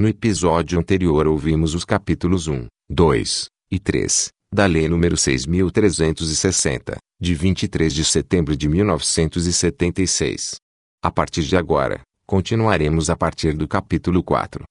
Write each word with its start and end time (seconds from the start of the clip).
No 0.00 0.06
episódio 0.06 0.78
anterior 0.78 1.26
ouvimos 1.26 1.74
os 1.74 1.84
capítulos 1.84 2.46
1, 2.46 2.68
2 2.88 3.48
e 3.68 3.80
3 3.80 4.28
da 4.54 4.64
Lei 4.64 4.86
nº 4.86 5.14
6.360, 5.14 6.96
de 7.20 7.34
23 7.34 7.92
de 7.92 8.04
setembro 8.04 8.56
de 8.56 8.68
1976. 8.68 10.54
A 11.02 11.10
partir 11.10 11.42
de 11.42 11.56
agora, 11.56 12.00
continuaremos 12.24 13.10
a 13.10 13.16
partir 13.16 13.56
do 13.56 13.66
capítulo 13.66 14.22
4. 14.22 14.62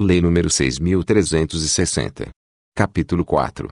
Lei 0.00 0.20
nº 0.20 0.46
6.360. 0.46 2.28
Capítulo 2.72 3.24
4. 3.24 3.66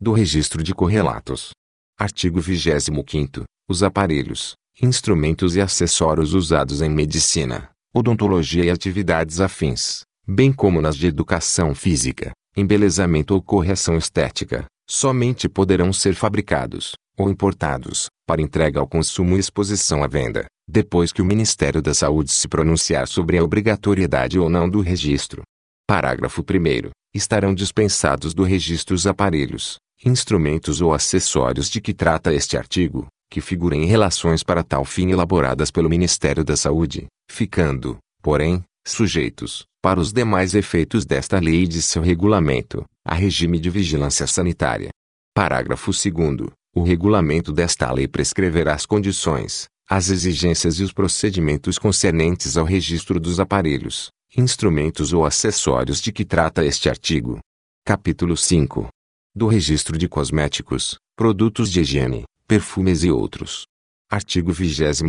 Do 0.00 0.12
Registro 0.12 0.62
de 0.62 0.72
Correlatos. 0.72 1.50
Artigo 1.98 2.40
25 2.40 3.42
Os 3.68 3.82
aparelhos, 3.82 4.54
instrumentos 4.80 5.56
e 5.56 5.60
acessórios 5.60 6.32
usados 6.32 6.80
em 6.80 6.88
medicina, 6.88 7.72
odontologia 7.92 8.64
e 8.64 8.70
atividades 8.70 9.40
afins, 9.40 10.02
bem 10.30 10.52
como 10.52 10.80
nas 10.80 10.94
de 10.94 11.08
educação 11.08 11.74
física, 11.74 12.30
embelezamento 12.56 13.34
ou 13.34 13.42
correção 13.42 13.96
estética, 13.96 14.64
somente 14.88 15.48
poderão 15.48 15.92
ser 15.92 16.14
fabricados, 16.14 16.92
ou 17.18 17.28
importados, 17.28 18.06
para 18.28 18.40
entrega 18.40 18.78
ao 18.78 18.86
consumo 18.86 19.36
e 19.36 19.40
exposição 19.40 20.04
à 20.04 20.06
venda, 20.06 20.46
depois 20.68 21.12
que 21.12 21.20
o 21.20 21.24
Ministério 21.24 21.82
da 21.82 21.92
Saúde 21.92 22.30
se 22.30 22.46
pronunciar 22.46 23.08
sobre 23.08 23.38
a 23.38 23.42
obrigatoriedade 23.42 24.38
ou 24.38 24.48
não 24.48 24.70
do 24.70 24.80
registro. 24.80 25.42
Parágrafo 25.84 26.42
1. 26.42 26.90
Estarão 27.12 27.52
dispensados 27.52 28.32
do 28.32 28.44
registro 28.44 28.94
os 28.94 29.08
aparelhos, 29.08 29.78
instrumentos 30.04 30.80
ou 30.80 30.94
acessórios 30.94 31.68
de 31.68 31.80
que 31.80 31.92
trata 31.92 32.32
este 32.32 32.56
artigo, 32.56 33.08
que 33.28 33.40
figurem 33.40 33.82
em 33.82 33.86
relações 33.86 34.44
para 34.44 34.62
tal 34.62 34.84
fim 34.84 35.10
elaboradas 35.10 35.72
pelo 35.72 35.90
Ministério 35.90 36.44
da 36.44 36.56
Saúde, 36.56 37.08
ficando, 37.28 37.98
porém, 38.22 38.62
sujeitos, 38.86 39.64
para 39.82 39.98
os 39.98 40.12
demais 40.12 40.54
efeitos 40.54 41.06
desta 41.06 41.38
lei 41.38 41.62
e 41.62 41.66
de 41.66 41.80
seu 41.80 42.02
regulamento, 42.02 42.84
a 43.04 43.14
regime 43.14 43.58
de 43.58 43.70
vigilância 43.70 44.26
sanitária. 44.26 44.90
Parágrafo 45.34 45.90
2 45.90 46.50
O 46.74 46.82
regulamento 46.82 47.50
desta 47.50 47.90
lei 47.90 48.06
prescreverá 48.06 48.74
as 48.74 48.84
condições, 48.84 49.68
as 49.88 50.10
exigências 50.10 50.78
e 50.78 50.84
os 50.84 50.92
procedimentos 50.92 51.78
concernentes 51.78 52.56
ao 52.56 52.64
registro 52.64 53.18
dos 53.18 53.40
aparelhos, 53.40 54.10
instrumentos 54.36 55.12
ou 55.12 55.24
acessórios 55.24 56.00
de 56.00 56.12
que 56.12 56.24
trata 56.24 56.64
este 56.64 56.88
artigo. 56.88 57.38
Capítulo 57.84 58.36
5 58.36 58.88
Do 59.34 59.46
registro 59.46 59.96
de 59.96 60.08
cosméticos, 60.08 60.98
produtos 61.16 61.70
de 61.70 61.80
higiene, 61.80 62.24
perfumes 62.46 63.02
e 63.02 63.10
outros. 63.10 63.64
Artigo 64.10 64.52
26 64.52 65.00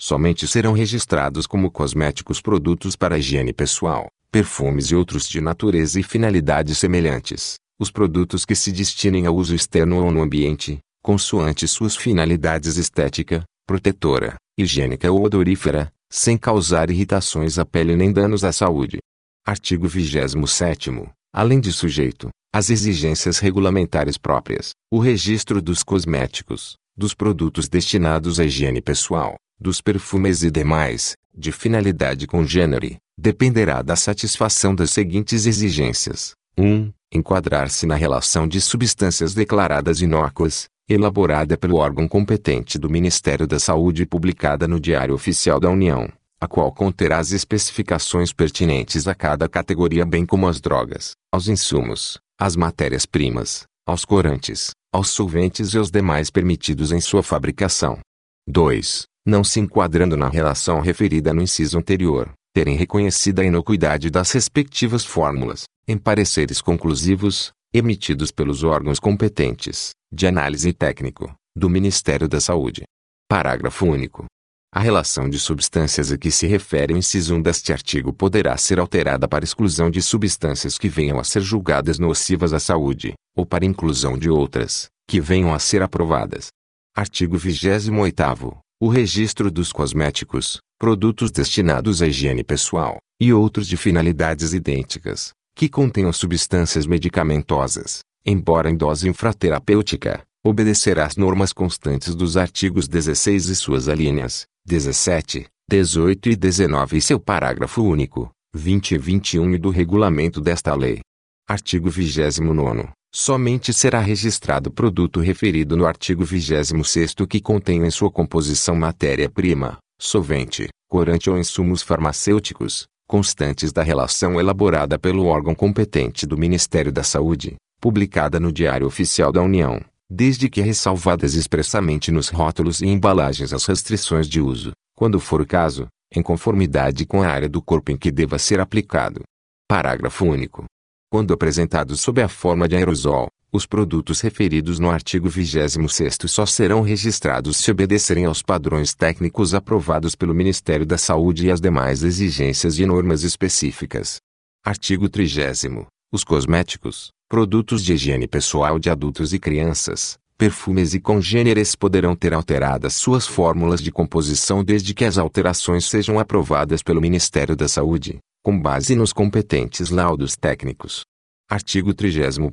Somente 0.00 0.46
serão 0.46 0.72
registrados 0.74 1.44
como 1.44 1.72
cosméticos 1.72 2.40
produtos 2.40 2.94
para 2.94 3.18
higiene 3.18 3.52
pessoal, 3.52 4.06
perfumes 4.30 4.92
e 4.92 4.94
outros 4.94 5.28
de 5.28 5.40
natureza 5.40 5.98
e 5.98 6.04
finalidades 6.04 6.78
semelhantes, 6.78 7.56
os 7.80 7.90
produtos 7.90 8.44
que 8.44 8.54
se 8.54 8.70
destinem 8.70 9.26
ao 9.26 9.34
uso 9.34 9.56
externo 9.56 10.04
ou 10.04 10.12
no 10.12 10.22
ambiente, 10.22 10.78
consoante 11.02 11.66
suas 11.66 11.96
finalidades 11.96 12.76
estética, 12.76 13.42
protetora, 13.66 14.36
higiênica 14.56 15.10
ou 15.10 15.24
odorífera, 15.24 15.92
sem 16.08 16.38
causar 16.38 16.90
irritações 16.90 17.58
à 17.58 17.64
pele 17.64 17.96
nem 17.96 18.12
danos 18.12 18.44
à 18.44 18.52
saúde. 18.52 18.98
Artigo 19.44 19.88
27 19.88 20.90
Além 21.34 21.58
de 21.58 21.72
sujeito, 21.72 22.28
às 22.54 22.70
exigências 22.70 23.40
regulamentares 23.40 24.16
próprias, 24.16 24.70
o 24.92 25.00
registro 25.00 25.60
dos 25.60 25.82
cosméticos, 25.82 26.76
dos 26.96 27.14
produtos 27.14 27.68
destinados 27.68 28.38
à 28.38 28.44
higiene 28.44 28.80
pessoal, 28.80 29.36
dos 29.60 29.80
perfumes 29.80 30.42
e 30.42 30.50
demais, 30.50 31.16
de 31.34 31.50
finalidade 31.50 32.26
congênere, 32.26 32.98
dependerá 33.18 33.82
da 33.82 33.96
satisfação 33.96 34.74
das 34.74 34.90
seguintes 34.90 35.46
exigências. 35.46 36.32
1. 36.56 36.92
Enquadrar-se 37.12 37.86
na 37.86 37.96
relação 37.96 38.46
de 38.46 38.60
substâncias 38.60 39.34
declaradas 39.34 40.00
inócuas, 40.00 40.68
elaborada 40.88 41.56
pelo 41.56 41.76
órgão 41.76 42.06
competente 42.06 42.78
do 42.78 42.88
Ministério 42.88 43.46
da 43.46 43.58
Saúde 43.58 44.02
e 44.02 44.06
publicada 44.06 44.68
no 44.68 44.78
Diário 44.78 45.14
Oficial 45.14 45.58
da 45.58 45.68
União, 45.68 46.08
a 46.40 46.46
qual 46.46 46.72
conterá 46.72 47.18
as 47.18 47.32
especificações 47.32 48.32
pertinentes 48.32 49.08
a 49.08 49.14
cada 49.14 49.48
categoria 49.48 50.06
bem 50.06 50.24
como 50.24 50.46
as 50.46 50.60
drogas, 50.60 51.12
aos 51.32 51.48
insumos, 51.48 52.18
às 52.38 52.54
matérias-primas, 52.54 53.64
aos 53.86 54.04
corantes, 54.04 54.70
aos 54.92 55.10
solventes 55.10 55.74
e 55.74 55.78
aos 55.78 55.90
demais 55.90 56.30
permitidos 56.30 56.92
em 56.92 57.00
sua 57.00 57.22
fabricação. 57.22 57.98
2 58.46 59.07
não 59.28 59.44
se 59.44 59.60
enquadrando 59.60 60.16
na 60.16 60.28
relação 60.28 60.80
referida 60.80 61.34
no 61.34 61.42
inciso 61.42 61.78
anterior, 61.78 62.32
terem 62.54 62.74
reconhecido 62.74 63.40
a 63.40 63.44
inocuidade 63.44 64.08
das 64.08 64.32
respectivas 64.32 65.04
fórmulas, 65.04 65.64
em 65.86 65.98
pareceres 65.98 66.62
conclusivos, 66.62 67.52
emitidos 67.72 68.30
pelos 68.30 68.64
órgãos 68.64 68.98
competentes, 68.98 69.90
de 70.10 70.26
análise 70.26 70.72
técnico, 70.72 71.30
do 71.54 71.68
Ministério 71.68 72.26
da 72.26 72.40
Saúde. 72.40 72.84
Parágrafo 73.28 73.84
único. 73.84 74.24
A 74.72 74.80
relação 74.80 75.28
de 75.28 75.38
substâncias 75.38 76.10
a 76.10 76.16
que 76.16 76.30
se 76.30 76.46
refere 76.46 76.94
o 76.94 76.96
inciso 76.96 77.34
1 77.34 77.42
deste 77.42 77.70
artigo 77.70 78.12
poderá 78.14 78.56
ser 78.56 78.80
alterada 78.80 79.28
para 79.28 79.44
exclusão 79.44 79.90
de 79.90 80.00
substâncias 80.00 80.78
que 80.78 80.88
venham 80.88 81.18
a 81.18 81.24
ser 81.24 81.42
julgadas 81.42 81.98
nocivas 81.98 82.54
à 82.54 82.58
saúde, 82.58 83.12
ou 83.36 83.44
para 83.44 83.66
inclusão 83.66 84.16
de 84.16 84.30
outras, 84.30 84.88
que 85.06 85.20
venham 85.20 85.52
a 85.52 85.58
ser 85.58 85.82
aprovadas. 85.82 86.48
Artigo 86.96 87.36
28 87.36 88.58
o 88.80 88.88
registro 88.88 89.50
dos 89.50 89.72
cosméticos, 89.72 90.60
produtos 90.78 91.32
destinados 91.32 92.00
à 92.00 92.06
higiene 92.06 92.44
pessoal, 92.44 92.98
e 93.20 93.32
outros 93.32 93.66
de 93.66 93.76
finalidades 93.76 94.52
idênticas, 94.52 95.32
que 95.56 95.68
contenham 95.68 96.12
substâncias 96.12 96.86
medicamentosas, 96.86 98.00
embora 98.24 98.70
em 98.70 98.76
dose 98.76 99.08
infraterapêutica, 99.08 100.22
obedecerá 100.44 101.06
às 101.06 101.16
normas 101.16 101.52
constantes 101.52 102.14
dos 102.14 102.36
artigos 102.36 102.86
16 102.86 103.48
e 103.48 103.56
suas 103.56 103.88
alíneas, 103.88 104.46
17, 104.64 105.46
18 105.68 106.30
e 106.30 106.36
19 106.36 106.98
e 106.98 107.00
seu 107.00 107.18
parágrafo 107.18 107.82
único, 107.82 108.30
20 108.54 108.92
e 108.92 108.98
21 108.98 109.54
e 109.54 109.58
do 109.58 109.70
regulamento 109.70 110.40
desta 110.40 110.72
lei. 110.76 111.00
Artigo 111.48 111.90
29 111.90 112.90
Somente 113.12 113.72
será 113.72 114.00
registrado 114.00 114.68
o 114.68 114.72
produto 114.72 115.20
referido 115.20 115.76
no 115.76 115.86
artigo 115.86 116.24
26 116.24 117.14
que 117.28 117.40
contém 117.40 117.84
em 117.84 117.90
sua 117.90 118.10
composição 118.10 118.76
matéria-prima, 118.76 119.78
solvente, 119.98 120.68
corante 120.88 121.30
ou 121.30 121.38
insumos 121.38 121.82
farmacêuticos, 121.82 122.86
constantes 123.08 123.72
da 123.72 123.82
relação 123.82 124.38
elaborada 124.38 124.98
pelo 124.98 125.24
órgão 125.24 125.54
competente 125.54 126.26
do 126.26 126.36
Ministério 126.36 126.92
da 126.92 127.02
Saúde, 127.02 127.56
publicada 127.80 128.38
no 128.38 128.52
Diário 128.52 128.86
Oficial 128.86 129.32
da 129.32 129.40
União, 129.40 129.80
desde 130.10 130.50
que 130.50 130.60
ressalvadas 130.60 131.34
expressamente 131.34 132.12
nos 132.12 132.28
rótulos 132.28 132.82
e 132.82 132.86
embalagens 132.86 133.54
as 133.54 133.64
restrições 133.64 134.28
de 134.28 134.40
uso, 134.40 134.72
quando 134.94 135.18
for 135.18 135.40
o 135.40 135.46
caso, 135.46 135.86
em 136.14 136.22
conformidade 136.22 137.06
com 137.06 137.22
a 137.22 137.28
área 137.28 137.48
do 137.48 137.62
corpo 137.62 137.90
em 137.90 137.96
que 137.96 138.10
deva 138.10 138.38
ser 138.38 138.60
aplicado. 138.60 139.22
Parágrafo 139.66 140.26
único. 140.26 140.64
Quando 141.10 141.32
apresentados 141.32 142.02
sob 142.02 142.20
a 142.20 142.28
forma 142.28 142.68
de 142.68 142.76
aerosol, 142.76 143.28
os 143.50 143.64
produtos 143.64 144.20
referidos 144.20 144.78
no 144.78 144.90
artigo 144.90 145.26
26 145.26 146.18
só 146.26 146.44
serão 146.44 146.82
registrados 146.82 147.56
se 147.56 147.70
obedecerem 147.70 148.26
aos 148.26 148.42
padrões 148.42 148.92
técnicos 148.92 149.54
aprovados 149.54 150.14
pelo 150.14 150.34
Ministério 150.34 150.84
da 150.84 150.98
Saúde 150.98 151.46
e 151.46 151.50
às 151.50 151.62
demais 151.62 152.02
exigências 152.02 152.78
e 152.78 152.84
normas 152.84 153.22
específicas. 153.22 154.20
Artigo 154.62 155.08
30 155.08 155.88
Os 156.12 156.24
cosméticos, 156.24 157.10
produtos 157.26 157.82
de 157.82 157.94
higiene 157.94 158.28
pessoal 158.28 158.78
de 158.78 158.90
adultos 158.90 159.32
e 159.32 159.38
crianças, 159.38 160.18
perfumes 160.36 160.92
e 160.92 161.00
congêneres 161.00 161.74
poderão 161.74 162.14
ter 162.14 162.34
alteradas 162.34 162.92
suas 162.92 163.26
fórmulas 163.26 163.80
de 163.80 163.90
composição 163.90 164.62
desde 164.62 164.92
que 164.92 165.06
as 165.06 165.16
alterações 165.16 165.86
sejam 165.86 166.18
aprovadas 166.18 166.82
pelo 166.82 167.00
Ministério 167.00 167.56
da 167.56 167.66
Saúde 167.66 168.20
com 168.48 168.58
base 168.58 168.96
nos 168.96 169.12
competentes 169.12 169.90
laudos 169.90 170.34
técnicos. 170.34 171.02
Artigo 171.50 171.92
31 171.92 172.50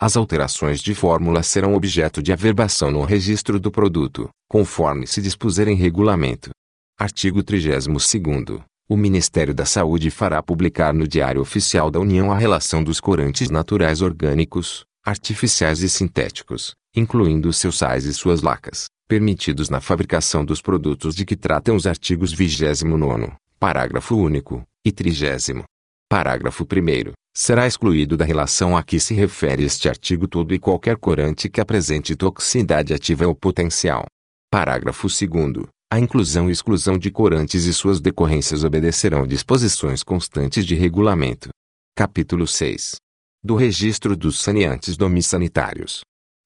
As 0.00 0.16
alterações 0.16 0.80
de 0.80 0.94
fórmula 0.94 1.42
serão 1.42 1.74
objeto 1.74 2.22
de 2.22 2.32
averbação 2.32 2.90
no 2.90 3.04
registro 3.04 3.60
do 3.60 3.70
produto, 3.70 4.30
conforme 4.48 5.06
se 5.06 5.20
dispuser 5.20 5.68
em 5.68 5.76
regulamento. 5.76 6.48
Artigo 6.98 7.42
32 7.42 7.86
O 8.88 8.96
Ministério 8.96 9.52
da 9.52 9.66
Saúde 9.66 10.10
fará 10.10 10.42
publicar 10.42 10.94
no 10.94 11.06
Diário 11.06 11.42
Oficial 11.42 11.90
da 11.90 12.00
União 12.00 12.32
a 12.32 12.38
relação 12.38 12.82
dos 12.82 12.98
corantes 12.98 13.50
naturais 13.50 14.00
orgânicos, 14.00 14.86
artificiais 15.04 15.82
e 15.82 15.90
sintéticos, 15.90 16.72
incluindo 16.96 17.52
seus 17.52 17.76
sais 17.76 18.06
e 18.06 18.14
suas 18.14 18.40
lacas, 18.40 18.86
permitidos 19.06 19.68
na 19.68 19.82
fabricação 19.82 20.46
dos 20.46 20.62
produtos 20.62 21.14
de 21.14 21.26
que 21.26 21.36
tratam 21.36 21.76
os 21.76 21.86
artigos 21.86 22.32
29, 22.32 23.34
parágrafo 23.58 24.16
único, 24.16 24.64
e 24.84 24.92
trigésimo. 24.92 25.64
Parágrafo 26.08 26.64
1 26.64 27.12
Será 27.36 27.66
excluído 27.66 28.16
da 28.16 28.24
relação 28.24 28.76
a 28.76 28.82
que 28.82 28.98
se 28.98 29.14
refere 29.14 29.64
este 29.64 29.88
artigo 29.88 30.26
todo 30.26 30.52
e 30.52 30.58
qualquer 30.58 30.96
corante 30.96 31.48
que 31.48 31.60
apresente 31.60 32.16
toxicidade 32.16 32.92
ativa 32.92 33.26
ou 33.26 33.34
potencial. 33.34 34.04
Parágrafo 34.50 35.06
2 35.06 35.68
A 35.92 36.00
inclusão 36.00 36.48
e 36.48 36.52
exclusão 36.52 36.98
de 36.98 37.10
corantes 37.10 37.64
e 37.64 37.72
suas 37.72 38.00
decorrências 38.00 38.64
obedecerão 38.64 39.26
disposições 39.26 40.02
constantes 40.02 40.66
de 40.66 40.74
regulamento. 40.74 41.50
Capítulo 41.96 42.46
6. 42.46 42.96
Do 43.42 43.54
registro 43.54 44.16
dos 44.16 44.40
saneantes 44.40 44.96
domissanitários. 44.96 46.00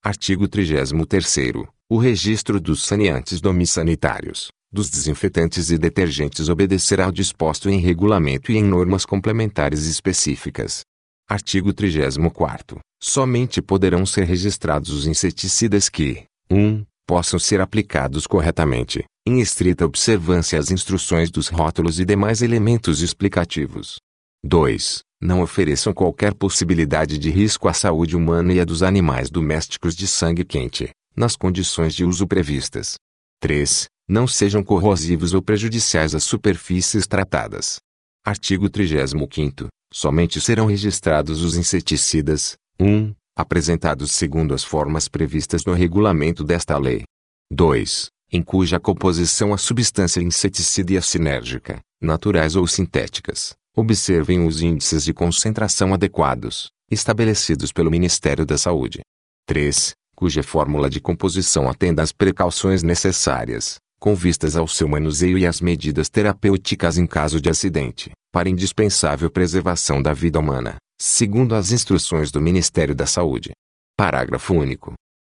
Artigo 0.05 0.47
33º. 0.47 1.67
O 1.89 1.97
registro 1.97 2.61
dos 2.61 2.85
saneantes 2.85 3.41
domissanitários, 3.41 4.49
dos 4.75 4.91
desinfetantes 4.91 5.71
e 5.71 5.79
detergentes 5.79 6.49
obedecerá 6.49 7.05
ao 7.05 7.13
disposto 7.13 7.71
em 7.71 7.79
regulamento 7.79 8.51
e 8.51 8.57
em 8.57 8.65
normas 8.65 9.07
complementares 9.07 9.87
específicas. 9.87 10.83
Artigo 11.31 11.73
34 11.73 12.81
Somente 13.01 13.63
poderão 13.63 14.05
ser 14.05 14.25
registrados 14.25 14.91
os 14.91 15.07
inseticidas 15.07 15.89
que 15.89 16.25
1. 16.51 16.85
possam 17.07 17.39
ser 17.39 17.61
aplicados 17.61 18.27
corretamente, 18.27 19.05
em 19.25 19.41
estrita 19.41 19.87
observância 19.87 20.59
às 20.59 20.73
instruções 20.73 21.31
dos 21.31 21.49
rótulos 21.49 22.01
e 22.01 22.05
demais 22.05 22.43
elementos 22.43 23.01
explicativos. 23.01 23.99
2. 24.45 25.03
Não 25.23 25.41
ofereçam 25.41 25.95
qualquer 25.95 26.35
possibilidade 26.35 27.17
de 27.17 27.31
risco 27.31 27.69
à 27.69 27.73
saúde 27.73 28.17
humana 28.17 28.53
e 28.53 28.61
à 28.61 28.65
dos 28.65 28.83
animais 28.83 29.31
domésticos 29.31 29.95
de 29.95 30.09
sangue 30.09 30.45
quente, 30.45 30.91
nas 31.17 31.37
condições 31.37 31.95
de 31.95 32.05
uso 32.05 32.27
previstas. 32.27 32.97
3. 33.41 33.87
Não 34.09 34.27
sejam 34.27 34.63
corrosivos 34.63 35.33
ou 35.35 35.43
prejudiciais 35.43 36.15
às 36.15 36.25
superfícies 36.25 37.07
tratadas. 37.07 37.79
Artigo 38.25 38.69
35 38.69 39.69
Somente 39.93 40.41
serão 40.41 40.67
registrados 40.67 41.43
os 41.43 41.57
inseticidas, 41.57 42.57
1. 42.81 43.15
Apresentados 43.37 44.13
segundo 44.13 44.55
as 44.55 44.63
formas 44.65 45.09
previstas 45.09 45.65
no 45.65 45.73
regulamento 45.73 46.45
desta 46.45 46.77
lei. 46.79 47.05
2 47.53 48.09
em 48.35 48.43
cuja 48.43 48.81
composição 48.81 49.55
a 49.55 49.57
substância 49.57 50.21
inseticida 50.21 50.93
e 50.93 50.97
a 50.97 51.03
sinérgica, 51.03 51.79
naturais 52.01 52.57
ou 52.57 52.67
sintéticas, 52.67 53.55
observem 53.77 54.45
os 54.45 54.61
índices 54.61 55.05
de 55.05 55.15
concentração 55.15 55.95
adequados, 55.95 56.71
estabelecidos 56.91 57.71
pelo 57.71 57.93
Ministério 57.93 58.45
da 58.45 58.59
Saúde. 58.59 59.03
3. 59.47 59.93
Cuja 60.17 60.43
fórmula 60.43 60.91
de 60.91 61.01
composição 61.01 61.69
atenda 61.69 62.03
às 62.03 62.11
precauções 62.11 62.83
necessárias, 62.83 63.77
com 64.05 64.15
vistas 64.15 64.55
ao 64.55 64.69
seu 64.69 64.87
manuseio 64.87 65.39
e 65.39 65.47
às 65.47 65.63
medidas 65.63 66.11
terapêuticas 66.11 66.99
em 66.99 67.07
caso 67.07 67.41
de 67.41 67.49
acidente, 67.49 68.11
para 68.31 68.51
indispensável 68.51 69.31
preservação 69.31 70.03
da 70.03 70.13
vida 70.13 70.39
humana, 70.39 70.77
segundo 71.01 71.55
as 71.55 71.73
instruções 71.73 72.31
do 72.31 72.39
Ministério 72.39 72.95
da 72.95 73.07
Saúde. 73.07 73.53
Parágrafo 73.97 74.53
único. 74.53 74.93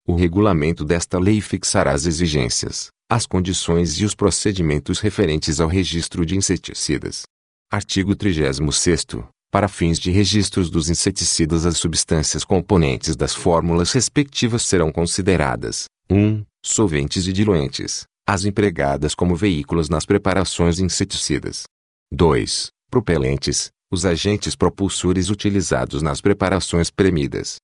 O 0.08 0.14
regulamento 0.14 0.86
desta 0.86 1.18
lei 1.18 1.42
fixará 1.42 1.94
as 1.94 2.06
exigências, 2.06 2.90
as 3.12 3.26
condições 3.26 4.00
e 4.00 4.06
os 4.06 4.14
procedimentos 4.14 5.00
referentes 5.00 5.60
ao 5.60 5.68
registro 5.68 6.24
de 6.24 6.38
inseticidas. 6.38 7.24
Artigo 7.72 8.16
36 8.16 9.00
para 9.52 9.68
fins 9.68 9.98
de 9.98 10.12
registros 10.12 10.70
dos 10.70 10.92
inseticidas 10.92 11.66
as 11.66 11.76
substâncias 11.76 12.44
componentes 12.44 13.16
das 13.16 13.34
fórmulas 13.34 13.92
respectivas 13.94 14.62
serão 14.62 14.92
consideradas 14.92 15.86
1. 16.08 16.46
Solventes 16.64 17.26
e 17.26 17.34
diluentes, 17.34 18.06
as 18.32 18.46
empregadas 18.46 19.16
como 19.16 19.36
veículos 19.36 19.90
nas 19.90 20.06
preparações 20.06 20.80
inseticidas. 20.80 21.64
2. 22.12 22.70
Propelentes, 22.92 23.72
os 23.92 24.06
agentes 24.06 24.56
propulsores 24.56 25.32
utilizados 25.32 26.04
nas 26.04 26.22
preparações 26.22 26.92
premidas. 26.92 27.56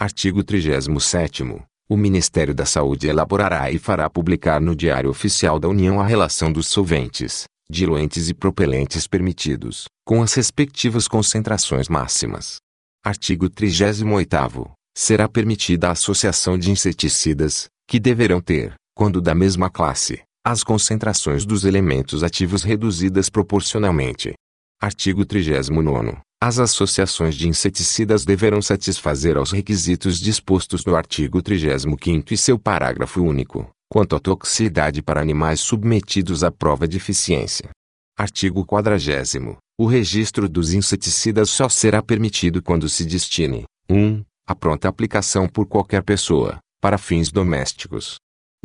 Artigo 0.00 0.42
37 0.42 1.44
o 1.86 1.98
Ministério 1.98 2.54
da 2.54 2.64
Saúde 2.64 3.06
elaborará 3.06 3.70
e 3.70 3.78
fará 3.78 4.08
publicar 4.08 4.58
no 4.58 4.74
Diário 4.74 5.10
Oficial 5.10 5.60
da 5.60 5.68
União 5.68 6.00
a 6.00 6.06
relação 6.06 6.50
dos 6.50 6.68
solventes, 6.68 7.44
diluentes 7.68 8.30
e 8.30 8.34
propelentes 8.34 9.06
permitidos, 9.06 9.84
com 10.06 10.22
as 10.22 10.32
respectivas 10.32 11.06
concentrações 11.06 11.86
máximas. 11.86 12.56
Artigo 13.04 13.50
38 13.50 14.72
Será 14.96 15.28
permitida 15.28 15.88
a 15.88 15.92
associação 15.92 16.56
de 16.56 16.70
inseticidas, 16.70 17.66
que 17.86 18.00
deverão 18.00 18.40
ter, 18.40 18.74
quando 18.94 19.20
da 19.20 19.34
mesma 19.34 19.68
classe, 19.68 20.22
as 20.44 20.62
concentrações 20.62 21.44
dos 21.44 21.64
elementos 21.64 22.22
ativos 22.22 22.62
reduzidas 22.62 23.28
proporcionalmente. 23.28 24.34
Artigo 24.80 25.24
39 25.24 26.18
as 26.46 26.58
associações 26.58 27.36
de 27.36 27.48
inseticidas 27.48 28.22
deverão 28.22 28.60
satisfazer 28.60 29.38
aos 29.38 29.50
requisitos 29.50 30.20
dispostos 30.20 30.84
no 30.84 30.94
artigo 30.94 31.40
35 31.40 32.34
e 32.34 32.36
seu 32.36 32.58
parágrafo 32.58 33.22
único, 33.22 33.66
quanto 33.88 34.14
à 34.14 34.20
toxicidade 34.20 35.00
para 35.00 35.22
animais 35.22 35.60
submetidos 35.60 36.44
à 36.44 36.50
prova 36.50 36.86
de 36.86 36.98
eficiência. 36.98 37.70
Artigo 38.14 38.62
40 38.62 39.56
O 39.78 39.86
registro 39.86 40.46
dos 40.46 40.74
inseticidas 40.74 41.48
só 41.48 41.66
será 41.70 42.02
permitido 42.02 42.62
quando 42.62 42.90
se 42.90 43.06
destine 43.06 43.64
1. 43.88 44.22
A 44.46 44.54
pronta 44.54 44.86
aplicação 44.86 45.48
por 45.48 45.66
qualquer 45.66 46.02
pessoa, 46.02 46.58
para 46.78 46.98
fins 46.98 47.32
domésticos. 47.32 48.16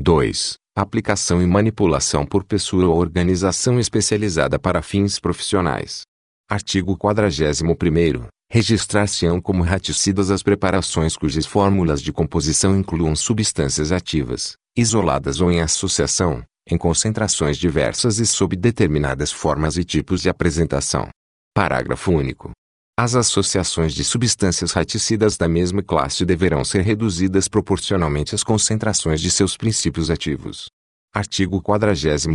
2. 0.02 0.54
Aplicação 0.78 1.42
e 1.42 1.46
manipulação 1.46 2.26
por 2.26 2.46
pessoa 2.46 2.88
ou 2.88 2.98
organização 2.98 3.78
especializada 3.78 4.58
para 4.58 4.82
fins 4.82 5.20
profissionais. 5.20 6.04
Artigo 6.50 6.98
41 6.98 7.76
Registrar-se-ão 8.50 9.42
como 9.42 9.62
raticidas 9.62 10.32
as 10.32 10.42
preparações 10.42 11.18
cujas 11.18 11.46
fórmulas 11.46 12.02
de 12.02 12.14
composição 12.14 12.78
incluam 12.78 13.14
substâncias 13.14 13.92
ativas, 13.92 14.54
isoladas 14.74 15.42
ou 15.42 15.52
em 15.52 15.60
associação, 15.60 16.44
em 16.66 16.78
concentrações 16.78 17.58
diversas 17.58 18.20
e 18.20 18.26
sob 18.26 18.56
determinadas 18.56 19.34
formas 19.34 19.76
e 19.76 19.84
tipos 19.84 20.22
de 20.22 20.30
apresentação. 20.30 21.10
Parágrafo 21.54 22.14
único. 22.14 22.52
As 23.02 23.16
associações 23.16 23.94
de 23.94 24.04
substâncias 24.04 24.74
raticidas 24.74 25.38
da 25.38 25.48
mesma 25.48 25.82
classe 25.82 26.26
deverão 26.26 26.66
ser 26.66 26.82
reduzidas 26.82 27.48
proporcionalmente 27.48 28.36
às 28.36 28.44
concentrações 28.44 29.22
de 29.22 29.32
seus 29.32 29.56
princípios 29.56 30.10
ativos. 30.10 30.68
Artigo 31.16 31.62
42 31.62 32.28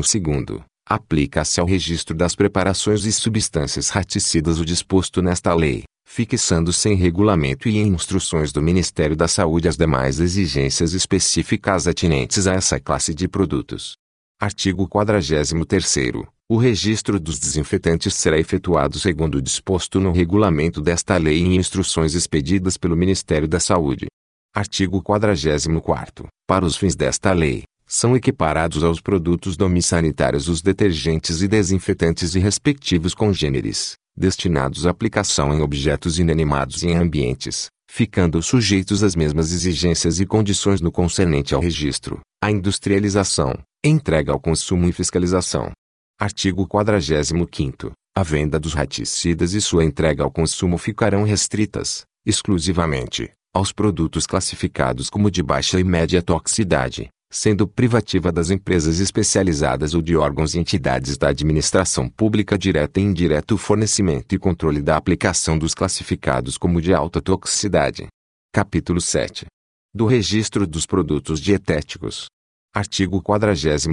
Aplica-se 0.88 1.60
ao 1.60 1.66
registro 1.66 2.16
das 2.16 2.34
preparações 2.34 3.04
e 3.04 3.12
substâncias 3.12 3.90
raticidas 3.90 4.58
o 4.58 4.64
disposto 4.64 5.20
nesta 5.20 5.52
lei, 5.52 5.82
fixando-se 6.08 6.88
em 6.88 6.94
regulamento 6.94 7.68
e 7.68 7.76
em 7.76 7.88
instruções 7.88 8.50
do 8.50 8.62
Ministério 8.62 9.14
da 9.14 9.28
Saúde 9.28 9.68
as 9.68 9.76
demais 9.76 10.18
exigências 10.18 10.94
específicas 10.94 11.86
atinentes 11.86 12.46
a 12.46 12.54
essa 12.54 12.80
classe 12.80 13.14
de 13.14 13.28
produtos. 13.28 13.96
Artigo 14.40 14.88
43 14.88 15.52
O 16.48 16.56
registro 16.56 17.20
dos 17.20 17.38
desinfetantes 17.38 18.14
será 18.14 18.38
efetuado 18.38 18.98
segundo 18.98 19.36
o 19.36 19.42
disposto 19.42 20.00
no 20.00 20.10
regulamento 20.10 20.80
desta 20.80 21.16
lei 21.16 21.38
e 21.38 21.44
em 21.44 21.56
instruções 21.56 22.14
expedidas 22.14 22.76
pelo 22.76 22.96
Ministério 22.96 23.46
da 23.46 23.60
Saúde. 23.60 24.06
Artigo 24.52 25.00
44 25.00 26.26
Para 26.48 26.64
os 26.64 26.76
fins 26.76 26.96
desta 26.96 27.32
lei, 27.32 27.62
são 27.86 28.16
equiparados 28.16 28.82
aos 28.82 29.00
produtos 29.00 29.56
domissanitários 29.56 30.48
os 30.48 30.60
detergentes 30.60 31.40
e 31.40 31.46
desinfetantes 31.46 32.34
e 32.34 32.40
respectivos 32.40 33.14
congêneres, 33.14 33.94
destinados 34.16 34.84
à 34.84 34.90
aplicação 34.90 35.54
em 35.54 35.62
objetos 35.62 36.18
inanimados 36.18 36.82
e 36.82 36.88
em 36.88 36.96
ambientes, 36.96 37.68
ficando 37.88 38.42
sujeitos 38.42 39.04
às 39.04 39.14
mesmas 39.14 39.52
exigências 39.52 40.18
e 40.18 40.26
condições 40.26 40.80
no 40.80 40.90
concernente 40.90 41.54
ao 41.54 41.60
registro, 41.60 42.20
à 42.42 42.50
industrialização, 42.50 43.54
entrega 43.86 44.32
ao 44.32 44.40
consumo 44.40 44.88
e 44.88 44.92
fiscalização. 44.92 45.70
Artigo 46.18 46.66
45 46.66 47.92
A 48.16 48.22
venda 48.22 48.58
dos 48.58 48.72
raticidas 48.72 49.52
e 49.52 49.60
sua 49.60 49.84
entrega 49.84 50.24
ao 50.24 50.30
consumo 50.30 50.78
ficarão 50.78 51.22
restritas, 51.22 52.02
exclusivamente, 52.24 53.30
aos 53.52 53.72
produtos 53.72 54.26
classificados 54.26 55.10
como 55.10 55.30
de 55.30 55.42
baixa 55.42 55.78
e 55.78 55.84
média 55.84 56.22
toxicidade, 56.22 57.10
sendo 57.30 57.68
privativa 57.68 58.32
das 58.32 58.48
empresas 58.48 59.00
especializadas 59.00 59.92
ou 59.92 60.00
de 60.00 60.16
órgãos 60.16 60.54
e 60.54 60.58
entidades 60.58 61.18
da 61.18 61.28
administração 61.28 62.08
pública 62.08 62.56
direta 62.56 63.00
e 63.00 63.02
indireta 63.02 63.54
o 63.54 63.58
fornecimento 63.58 64.34
e 64.34 64.38
controle 64.38 64.80
da 64.80 64.96
aplicação 64.96 65.58
dos 65.58 65.74
classificados 65.74 66.56
como 66.56 66.80
de 66.80 66.94
alta 66.94 67.20
toxicidade. 67.20 68.06
Capítulo 68.50 69.00
7. 69.00 69.44
Do 69.94 70.06
registro 70.06 70.66
dos 70.66 70.86
produtos 70.86 71.38
dietéticos. 71.38 72.28
Artigo 72.76 73.22
46 73.22 73.86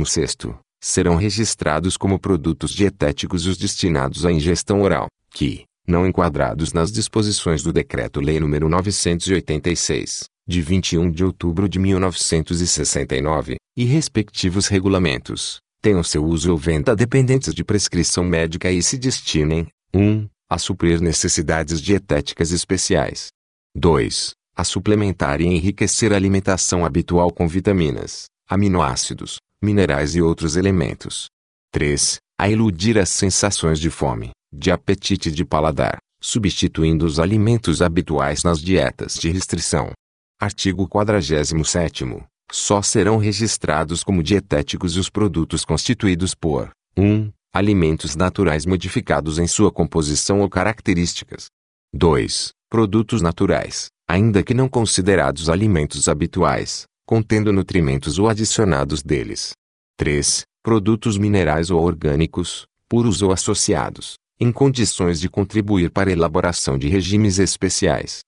Serão 0.82 1.16
registrados 1.16 1.96
como 1.96 2.18
produtos 2.18 2.72
dietéticos 2.72 3.46
os 3.46 3.56
destinados 3.56 4.26
à 4.26 4.32
ingestão 4.32 4.82
oral, 4.82 5.06
que, 5.30 5.66
não 5.88 6.08
enquadrados 6.08 6.74
nas 6.74 6.92
disposições 6.92 7.62
do 7.62 7.72
Decreto-Lei 7.72 8.40
nº 8.40 8.68
986, 8.68 10.24
de 10.48 10.62
21 10.64 11.12
de 11.12 11.24
outubro 11.24 11.70
de 11.70 11.78
1969, 11.78 13.58
e 13.78 13.86
respectivos 13.86 14.66
regulamentos, 14.66 15.60
tenham 15.80 16.02
seu 16.02 16.26
uso 16.26 16.52
ou 16.52 16.58
venda 16.58 16.96
dependentes 16.96 17.54
de 17.54 17.64
prescrição 17.64 18.24
médica 18.24 18.72
e 18.72 18.82
se 18.82 18.98
destinem 18.98 19.68
1. 19.94 20.28
a 20.50 20.58
suprir 20.58 21.00
necessidades 21.00 21.80
dietéticas 21.80 22.52
especiais. 22.52 23.28
2. 23.76 24.32
a 24.56 24.64
suplementar 24.64 25.40
e 25.40 25.46
enriquecer 25.46 26.12
a 26.12 26.16
alimentação 26.16 26.84
habitual 26.84 27.32
com 27.32 27.48
vitaminas, 27.48 28.26
aminoácidos, 28.52 29.38
minerais 29.64 30.14
e 30.14 30.22
outros 30.22 30.58
elementos. 30.58 31.30
3. 31.72 32.18
A 32.38 32.50
iludir 32.50 33.00
as 33.00 33.08
sensações 33.08 33.80
de 33.80 33.90
fome, 33.90 34.32
de 34.54 34.70
apetite 34.70 35.30
e 35.30 35.32
de 35.32 35.46
paladar, 35.46 36.00
substituindo 36.22 37.06
os 37.06 37.18
alimentos 37.18 37.82
habituais 37.82 38.44
nas 38.44 38.60
dietas 38.60 39.14
de 39.14 39.30
restrição. 39.30 39.94
Artigo 40.38 40.86
47 40.86 42.04
Só 42.52 42.82
serão 42.82 43.16
registrados 43.16 44.04
como 44.04 44.22
dietéticos 44.22 44.98
os 44.98 45.10
produtos 45.10 45.64
constituídos 45.64 46.36
por 46.36 46.72
1. 46.98 47.32
Alimentos 47.54 48.18
naturais 48.18 48.66
modificados 48.66 49.40
em 49.40 49.48
sua 49.48 49.72
composição 49.72 50.42
ou 50.42 50.50
características. 50.50 51.46
2. 51.94 52.52
Produtos 52.70 53.22
naturais, 53.22 53.88
ainda 54.10 54.44
que 54.44 54.54
não 54.54 54.68
considerados 54.68 55.50
alimentos 55.50 56.10
habituais, 56.10 56.86
contendo 57.12 57.52
nutrimentos 57.52 58.18
ou 58.18 58.30
adicionados 58.30 59.04
deles. 59.04 59.52
3. 59.98 60.44
Produtos 60.64 61.18
minerais 61.18 61.70
ou 61.70 61.84
orgânicos, 61.84 62.66
puros 62.88 63.22
ou 63.22 63.34
associados, 63.34 64.14
em 64.40 64.50
condições 64.50 65.20
de 65.20 65.28
contribuir 65.28 65.92
para 65.92 66.10
a 66.10 66.14
elaboração 66.14 66.78
de 66.78 66.88
regimes 66.88 67.38
especiais. 67.38 68.20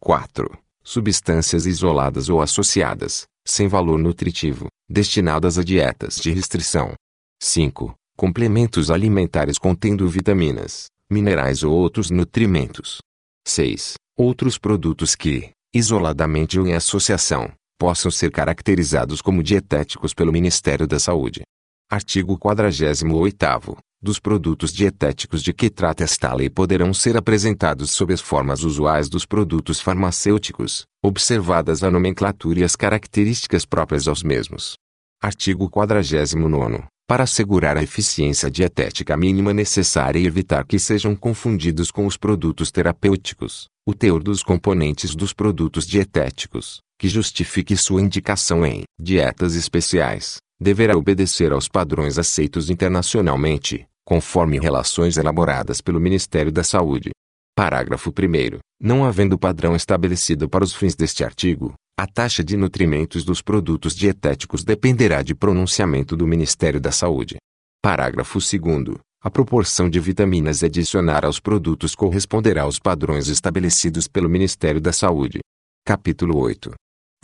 4 0.00 0.58
substâncias 0.82 1.66
isoladas 1.66 2.28
ou 2.28 2.42
associadas, 2.42 3.26
sem 3.46 3.68
valor 3.68 3.96
nutritivo, 3.96 4.66
destinadas 4.90 5.56
a 5.56 5.62
dietas 5.62 6.16
de 6.16 6.32
restrição. 6.32 6.94
5. 7.40 7.94
Complementos 8.16 8.90
alimentares 8.90 9.56
contendo 9.56 10.08
vitaminas, 10.08 10.86
minerais 11.08 11.62
ou 11.62 11.72
outros 11.72 12.10
nutrimentos. 12.10 12.98
6. 13.46 13.94
Outros 14.18 14.58
produtos 14.58 15.14
que, 15.14 15.50
isoladamente 15.72 16.58
ou 16.58 16.66
em 16.66 16.74
associação, 16.74 17.48
possam 17.82 18.12
ser 18.12 18.30
caracterizados 18.30 19.20
como 19.20 19.42
dietéticos 19.42 20.14
pelo 20.14 20.30
Ministério 20.30 20.86
da 20.86 21.00
Saúde. 21.00 21.42
Artigo 21.90 22.38
48 22.38 23.76
dos 24.00 24.20
produtos 24.20 24.72
dietéticos 24.72 25.42
de 25.42 25.52
que 25.52 25.68
trata 25.68 26.04
esta 26.04 26.32
lei 26.32 26.48
poderão 26.48 26.94
ser 26.94 27.16
apresentados 27.16 27.90
sob 27.90 28.14
as 28.14 28.20
formas 28.20 28.62
usuais 28.62 29.08
dos 29.08 29.26
produtos 29.26 29.80
farmacêuticos, 29.80 30.84
observadas 31.02 31.82
a 31.82 31.90
nomenclatura 31.90 32.60
e 32.60 32.64
as 32.64 32.76
características 32.76 33.66
próprias 33.66 34.06
aos 34.06 34.22
mesmos. 34.22 34.74
Artigo 35.20 35.68
49. 35.68 36.84
Para 37.08 37.24
assegurar 37.24 37.76
a 37.76 37.82
eficiência 37.82 38.48
dietética 38.48 39.16
mínima 39.16 39.52
necessária 39.52 40.20
e 40.20 40.26
evitar 40.26 40.64
que 40.64 40.78
sejam 40.78 41.16
confundidos 41.16 41.90
com 41.90 42.06
os 42.06 42.16
produtos 42.16 42.70
terapêuticos, 42.70 43.66
o 43.84 43.92
teor 43.92 44.22
dos 44.22 44.40
componentes 44.44 45.16
dos 45.16 45.32
produtos 45.32 45.84
dietéticos, 45.84 46.80
que 47.02 47.08
justifique 47.08 47.76
sua 47.76 48.00
indicação 48.00 48.64
em 48.64 48.84
dietas 48.96 49.56
especiais, 49.56 50.36
deverá 50.60 50.96
obedecer 50.96 51.50
aos 51.50 51.66
padrões 51.66 52.16
aceitos 52.16 52.70
internacionalmente, 52.70 53.84
conforme 54.06 54.60
relações 54.60 55.16
elaboradas 55.16 55.80
pelo 55.80 55.98
Ministério 55.98 56.52
da 56.52 56.62
Saúde. 56.62 57.10
Parágrafo 57.56 58.10
1. 58.10 58.60
Não 58.80 59.04
havendo 59.04 59.36
padrão 59.36 59.74
estabelecido 59.74 60.48
para 60.48 60.62
os 60.62 60.72
fins 60.76 60.94
deste 60.94 61.24
artigo, 61.24 61.74
a 61.98 62.06
taxa 62.06 62.44
de 62.44 62.56
nutrimentos 62.56 63.24
dos 63.24 63.42
produtos 63.42 63.96
dietéticos 63.96 64.62
dependerá 64.62 65.22
de 65.22 65.34
pronunciamento 65.34 66.16
do 66.16 66.24
Ministério 66.24 66.80
da 66.80 66.92
Saúde. 66.92 67.36
Parágrafo 67.82 68.38
2. 68.38 68.96
A 69.24 69.28
proporção 69.28 69.90
de 69.90 69.98
vitaminas 69.98 70.62
adicionar 70.62 71.24
aos 71.24 71.40
produtos 71.40 71.96
corresponderá 71.96 72.62
aos 72.62 72.78
padrões 72.78 73.26
estabelecidos 73.26 74.06
pelo 74.06 74.30
Ministério 74.30 74.80
da 74.80 74.92
Saúde. 74.92 75.40
Capítulo 75.84 76.38
8. 76.38 76.72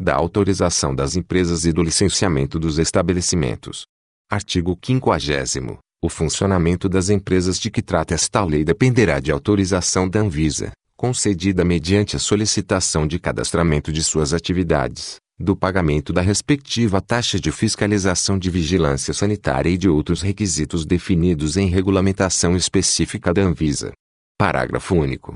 Da 0.00 0.14
autorização 0.14 0.94
das 0.94 1.16
empresas 1.16 1.64
e 1.64 1.72
do 1.72 1.82
licenciamento 1.82 2.56
dos 2.56 2.78
estabelecimentos. 2.78 3.84
Artigo 4.30 4.78
50. 4.80 5.80
O 6.00 6.08
funcionamento 6.08 6.88
das 6.88 7.10
empresas 7.10 7.58
de 7.58 7.68
que 7.68 7.82
trata 7.82 8.14
esta 8.14 8.44
lei 8.44 8.62
dependerá 8.62 9.18
de 9.18 9.32
autorização 9.32 10.08
da 10.08 10.20
Anvisa, 10.20 10.70
concedida 10.96 11.64
mediante 11.64 12.14
a 12.14 12.20
solicitação 12.20 13.08
de 13.08 13.18
cadastramento 13.18 13.92
de 13.92 14.04
suas 14.04 14.32
atividades, 14.32 15.16
do 15.36 15.56
pagamento 15.56 16.12
da 16.12 16.20
respectiva 16.20 17.00
taxa 17.00 17.40
de 17.40 17.50
fiscalização 17.50 18.38
de 18.38 18.50
vigilância 18.50 19.12
sanitária 19.12 19.68
e 19.68 19.76
de 19.76 19.88
outros 19.88 20.22
requisitos 20.22 20.86
definidos 20.86 21.56
em 21.56 21.66
regulamentação 21.66 22.56
específica 22.56 23.34
da 23.34 23.42
Anvisa. 23.42 23.90
Parágrafo 24.38 24.94
único. 24.94 25.34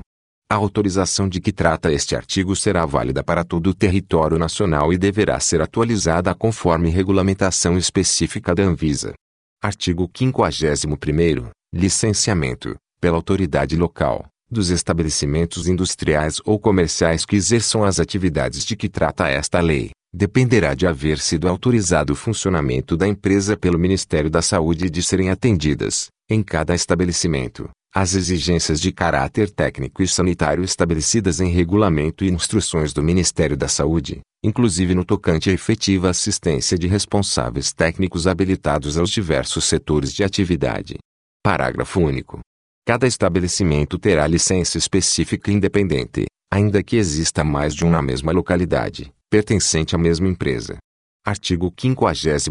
A 0.53 0.55
autorização 0.55 1.27
de 1.27 1.41
que 1.41 1.51
trata 1.51 1.91
este 1.91 2.15
artigo 2.15 2.55
será 2.55 2.85
válida 2.85 3.23
para 3.23 3.43
todo 3.43 3.71
o 3.71 3.73
território 3.73 4.37
nacional 4.37 4.93
e 4.93 4.99
deverá 4.99 5.39
ser 5.39 5.63
atualizada 5.63 6.35
conforme 6.35 6.91
regulamentação 6.91 7.75
específica 7.75 8.53
da 8.53 8.61
Anvisa. 8.61 9.15
Artigo 9.63 10.07
51 10.15 11.49
Licenciamento, 11.73 12.75
pela 13.01 13.15
autoridade 13.17 13.75
local, 13.75 14.27
dos 14.47 14.69
estabelecimentos 14.69 15.67
industriais 15.67 16.39
ou 16.45 16.59
comerciais 16.59 17.25
que 17.25 17.35
exerçam 17.35 17.83
as 17.83 17.99
atividades 17.99 18.63
de 18.63 18.75
que 18.75 18.87
trata 18.87 19.27
esta 19.27 19.59
lei, 19.59 19.89
dependerá 20.13 20.75
de 20.75 20.85
haver 20.85 21.17
sido 21.17 21.49
autorizado 21.49 22.13
o 22.13 22.15
funcionamento 22.15 22.95
da 22.95 23.07
empresa 23.07 23.57
pelo 23.57 23.79
Ministério 23.79 24.29
da 24.29 24.43
Saúde 24.43 24.85
e 24.85 24.89
de 24.91 25.01
serem 25.01 25.31
atendidas, 25.31 26.09
em 26.29 26.43
cada 26.43 26.75
estabelecimento, 26.75 27.67
as 27.95 28.15
exigências 28.15 28.81
de 28.81 28.91
caráter 28.91 29.51
técnico 29.51 30.01
e 30.01 30.07
sanitário 30.07 30.63
estabelecidas 30.63 31.39
em 31.39 31.51
regulamento 31.51 32.25
e 32.25 32.31
instruções 32.31 32.91
do 32.91 33.03
Ministério 33.03 33.55
da 33.55 33.67
Saúde, 33.67 34.21
inclusive 34.43 34.95
no 34.95 35.05
tocante 35.05 35.51
à 35.51 35.53
efetiva 35.53 36.09
assistência 36.09 36.75
de 36.75 36.87
responsáveis 36.87 37.71
técnicos 37.71 38.25
habilitados 38.25 38.97
aos 38.97 39.11
diversos 39.11 39.65
setores 39.65 40.11
de 40.11 40.23
atividade. 40.23 40.97
Parágrafo 41.43 41.99
único. 41.99 42.39
Cada 42.83 43.05
estabelecimento 43.05 43.99
terá 43.99 44.25
licença 44.25 44.79
específica 44.79 45.51
independente, 45.51 46.25
ainda 46.51 46.81
que 46.81 46.95
exista 46.95 47.43
mais 47.43 47.75
de 47.75 47.85
um 47.85 47.91
na 47.91 48.01
mesma 48.01 48.31
localidade, 48.31 49.13
pertencente 49.29 49.93
à 49.95 49.99
mesma 49.99 50.27
empresa. 50.27 50.77
Artigo 51.23 51.71
52 51.79 52.47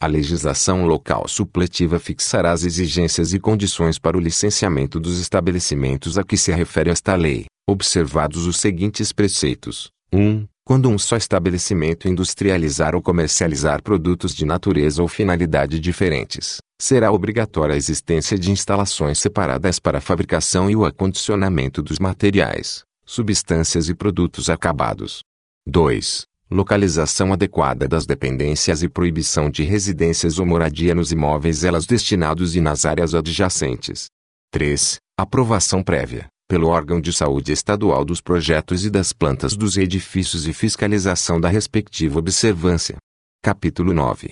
a 0.00 0.06
legislação 0.06 0.86
local 0.86 1.26
supletiva 1.26 1.98
fixará 1.98 2.52
as 2.52 2.62
exigências 2.62 3.34
e 3.34 3.40
condições 3.40 3.98
para 3.98 4.16
o 4.16 4.20
licenciamento 4.20 5.00
dos 5.00 5.18
estabelecimentos 5.18 6.16
a 6.16 6.22
que 6.22 6.36
se 6.36 6.52
refere 6.52 6.90
esta 6.90 7.16
lei, 7.16 7.46
observados 7.68 8.46
os 8.46 8.58
seguintes 8.58 9.12
preceitos: 9.12 9.90
1. 10.12 10.46
Quando 10.64 10.88
um 10.88 10.98
só 10.98 11.16
estabelecimento 11.16 12.06
industrializar 12.06 12.94
ou 12.94 13.02
comercializar 13.02 13.82
produtos 13.82 14.34
de 14.34 14.44
natureza 14.44 15.02
ou 15.02 15.08
finalidade 15.08 15.80
diferentes, 15.80 16.58
será 16.80 17.10
obrigatória 17.10 17.74
a 17.74 17.78
existência 17.78 18.38
de 18.38 18.52
instalações 18.52 19.18
separadas 19.18 19.80
para 19.80 19.98
a 19.98 20.00
fabricação 20.02 20.70
e 20.70 20.76
o 20.76 20.84
acondicionamento 20.84 21.82
dos 21.82 21.98
materiais, 21.98 22.84
substâncias 23.04 23.88
e 23.88 23.94
produtos 23.94 24.48
acabados. 24.48 25.22
2. 25.66 26.24
Localização 26.50 27.30
adequada 27.34 27.86
das 27.86 28.06
dependências 28.06 28.82
e 28.82 28.88
proibição 28.88 29.50
de 29.50 29.64
residências 29.64 30.38
ou 30.38 30.46
moradia 30.46 30.94
nos 30.94 31.12
imóveis 31.12 31.62
elas 31.62 31.84
destinados 31.84 32.56
e 32.56 32.60
nas 32.60 32.86
áreas 32.86 33.14
adjacentes. 33.14 34.06
3. 34.50 34.96
Aprovação 35.18 35.82
prévia, 35.82 36.26
pelo 36.48 36.68
órgão 36.68 37.02
de 37.02 37.12
saúde 37.12 37.52
estadual 37.52 38.02
dos 38.02 38.22
projetos 38.22 38.86
e 38.86 38.88
das 38.88 39.12
plantas 39.12 39.54
dos 39.54 39.76
edifícios 39.76 40.48
e 40.48 40.54
fiscalização 40.54 41.38
da 41.38 41.50
respectiva 41.50 42.18
observância. 42.18 42.96
Capítulo 43.42 43.92
9. 43.92 44.30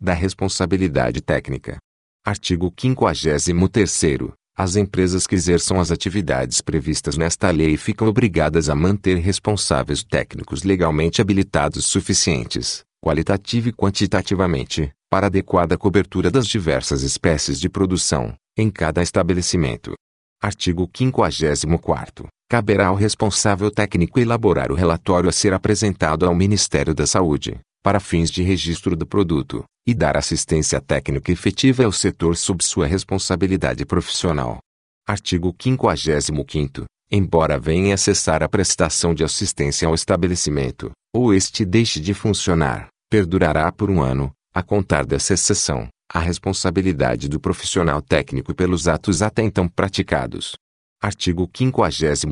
Da 0.00 0.14
responsabilidade 0.14 1.20
técnica. 1.20 1.76
Artigo 2.24 2.72
53 2.74 4.37
As 4.60 4.74
empresas 4.74 5.24
que 5.24 5.36
exerçam 5.36 5.78
as 5.78 5.92
atividades 5.92 6.60
previstas 6.60 7.16
nesta 7.16 7.48
lei 7.48 7.76
ficam 7.76 8.08
obrigadas 8.08 8.68
a 8.68 8.74
manter 8.74 9.16
responsáveis 9.18 10.02
técnicos 10.02 10.64
legalmente 10.64 11.22
habilitados 11.22 11.86
suficientes, 11.86 12.82
qualitativa 13.00 13.68
e 13.68 13.72
quantitativamente, 13.72 14.90
para 15.08 15.28
adequada 15.28 15.78
cobertura 15.78 16.28
das 16.28 16.44
diversas 16.44 17.02
espécies 17.02 17.60
de 17.60 17.68
produção, 17.68 18.34
em 18.56 18.68
cada 18.68 19.00
estabelecimento, 19.00 19.94
Artigo 20.42 20.90
54. 20.92 22.26
Caberá 22.50 22.88
ao 22.88 22.96
responsável 22.96 23.70
técnico 23.70 24.18
elaborar 24.18 24.72
o 24.72 24.74
relatório 24.74 25.28
a 25.28 25.32
ser 25.32 25.54
apresentado 25.54 26.26
ao 26.26 26.34
Ministério 26.34 26.92
da 26.92 27.06
Saúde, 27.06 27.60
para 27.82 28.00
fins 28.00 28.30
de 28.30 28.42
registro 28.42 28.96
do 28.96 29.06
produto, 29.06 29.64
e 29.86 29.94
dar 29.94 30.16
assistência 30.16 30.80
técnica 30.80 31.32
efetiva 31.32 31.84
ao 31.84 31.92
setor 31.92 32.36
sob 32.36 32.62
sua 32.62 32.86
responsabilidade 32.86 33.86
profissional. 33.86 34.58
Artigo 35.06 35.54
55. 35.58 36.84
Embora 37.10 37.58
venha 37.58 37.96
cessar 37.96 38.42
a 38.42 38.48
prestação 38.48 39.14
de 39.14 39.24
assistência 39.24 39.88
ao 39.88 39.94
estabelecimento, 39.94 40.90
ou 41.14 41.32
este 41.32 41.64
deixe 41.64 42.00
de 42.00 42.12
funcionar, 42.12 42.88
perdurará 43.08 43.72
por 43.72 43.90
um 43.90 44.02
ano, 44.02 44.30
a 44.52 44.62
contar 44.62 45.06
dessa 45.06 45.32
exceção, 45.32 45.88
a 46.12 46.18
responsabilidade 46.18 47.28
do 47.28 47.40
profissional 47.40 48.02
técnico 48.02 48.54
pelos 48.54 48.86
atos 48.86 49.22
até 49.22 49.42
então 49.42 49.66
praticados. 49.66 50.54
Artigo 51.00 51.48
56 51.54 52.24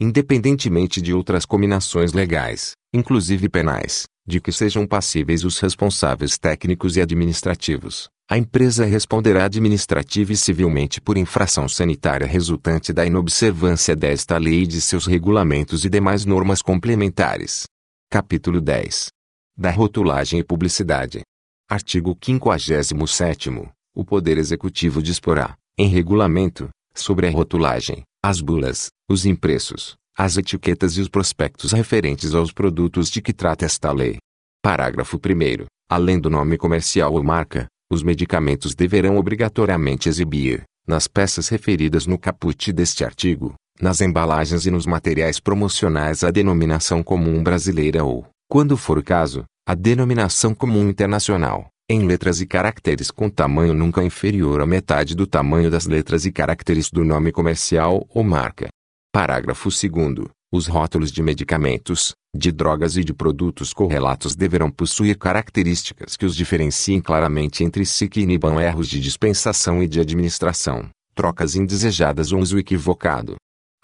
Independentemente 0.00 1.00
de 1.00 1.14
outras 1.14 1.46
combinações 1.46 2.12
legais, 2.12 2.72
inclusive 2.92 3.48
penais, 3.48 4.04
de 4.26 4.40
que 4.40 4.50
sejam 4.50 4.86
passíveis 4.86 5.44
os 5.44 5.58
responsáveis 5.58 6.36
técnicos 6.36 6.96
e 6.96 7.00
administrativos, 7.00 8.08
a 8.28 8.36
empresa 8.36 8.84
responderá 8.84 9.44
administrativa 9.44 10.32
e 10.32 10.36
civilmente 10.36 11.00
por 11.00 11.16
infração 11.16 11.68
sanitária 11.68 12.26
resultante 12.26 12.92
da 12.92 13.06
inobservância 13.06 13.94
desta 13.94 14.36
lei 14.36 14.62
e 14.62 14.66
de 14.66 14.80
seus 14.80 15.06
regulamentos 15.06 15.84
e 15.84 15.88
demais 15.88 16.24
normas 16.24 16.60
complementares. 16.60 17.66
Capítulo 18.10 18.60
10. 18.60 19.10
Da 19.56 19.70
rotulagem 19.70 20.40
e 20.40 20.44
publicidade. 20.44 21.22
Artigo 21.70 22.18
57 22.20 23.50
O 23.94 24.04
Poder 24.04 24.38
Executivo 24.38 25.00
disporá, 25.00 25.56
em 25.78 25.88
regulamento, 25.88 26.68
sobre 26.94 27.28
a 27.28 27.30
rotulagem, 27.30 28.02
as 28.24 28.40
bulas, 28.40 28.88
os 29.08 29.24
impressos, 29.24 29.96
as 30.18 30.38
etiquetas 30.38 30.96
e 30.96 31.02
os 31.02 31.08
prospectos 31.08 31.72
referentes 31.72 32.34
aos 32.34 32.50
produtos 32.50 33.10
de 33.10 33.20
que 33.20 33.34
trata 33.34 33.66
esta 33.66 33.92
lei. 33.92 34.16
Parágrafo 34.62 35.18
1 35.18 35.66
Além 35.90 36.18
do 36.18 36.30
nome 36.30 36.56
comercial 36.56 37.12
ou 37.12 37.22
marca, 37.22 37.66
os 37.92 38.02
medicamentos 38.02 38.74
deverão 38.74 39.18
obrigatoriamente 39.18 40.08
exibir, 40.08 40.62
nas 40.88 41.06
peças 41.06 41.48
referidas 41.48 42.06
no 42.06 42.18
caput 42.18 42.72
deste 42.72 43.04
artigo, 43.04 43.54
nas 43.80 44.00
embalagens 44.00 44.64
e 44.64 44.70
nos 44.70 44.86
materiais 44.86 45.38
promocionais 45.38 46.24
a 46.24 46.30
denominação 46.30 47.02
comum 47.02 47.42
brasileira 47.42 48.02
ou, 48.02 48.26
quando 48.48 48.76
for 48.76 48.96
o 48.96 49.04
caso, 49.04 49.44
a 49.68 49.74
denominação 49.74 50.54
comum 50.54 50.88
internacional, 50.88 51.68
em 51.90 52.06
letras 52.06 52.40
e 52.40 52.46
caracteres 52.46 53.10
com 53.10 53.28
tamanho 53.28 53.74
nunca 53.74 54.02
inferior 54.02 54.62
à 54.62 54.66
metade 54.66 55.14
do 55.14 55.26
tamanho 55.26 55.70
das 55.70 55.86
letras 55.86 56.24
e 56.24 56.32
caracteres 56.32 56.90
do 56.90 57.04
nome 57.04 57.30
comercial 57.30 58.06
ou 58.08 58.24
marca. 58.24 58.68
Parágrafo 59.12 59.68
2 59.70 60.28
os 60.52 60.68
rótulos 60.68 61.10
de 61.10 61.22
medicamentos, 61.22 62.14
de 62.34 62.52
drogas 62.52 62.96
e 62.96 63.02
de 63.02 63.12
produtos 63.12 63.72
correlatos 63.72 64.36
deverão 64.36 64.70
possuir 64.70 65.18
características 65.18 66.16
que 66.16 66.24
os 66.24 66.36
diferenciem 66.36 67.00
claramente 67.00 67.64
entre 67.64 67.84
si 67.84 68.08
que 68.08 68.20
inibam 68.20 68.60
erros 68.60 68.88
de 68.88 69.00
dispensação 69.00 69.82
e 69.82 69.88
de 69.88 70.00
administração, 70.00 70.88
trocas 71.14 71.56
indesejadas 71.56 72.32
ou 72.32 72.40
uso 72.40 72.58
equivocado. 72.58 73.34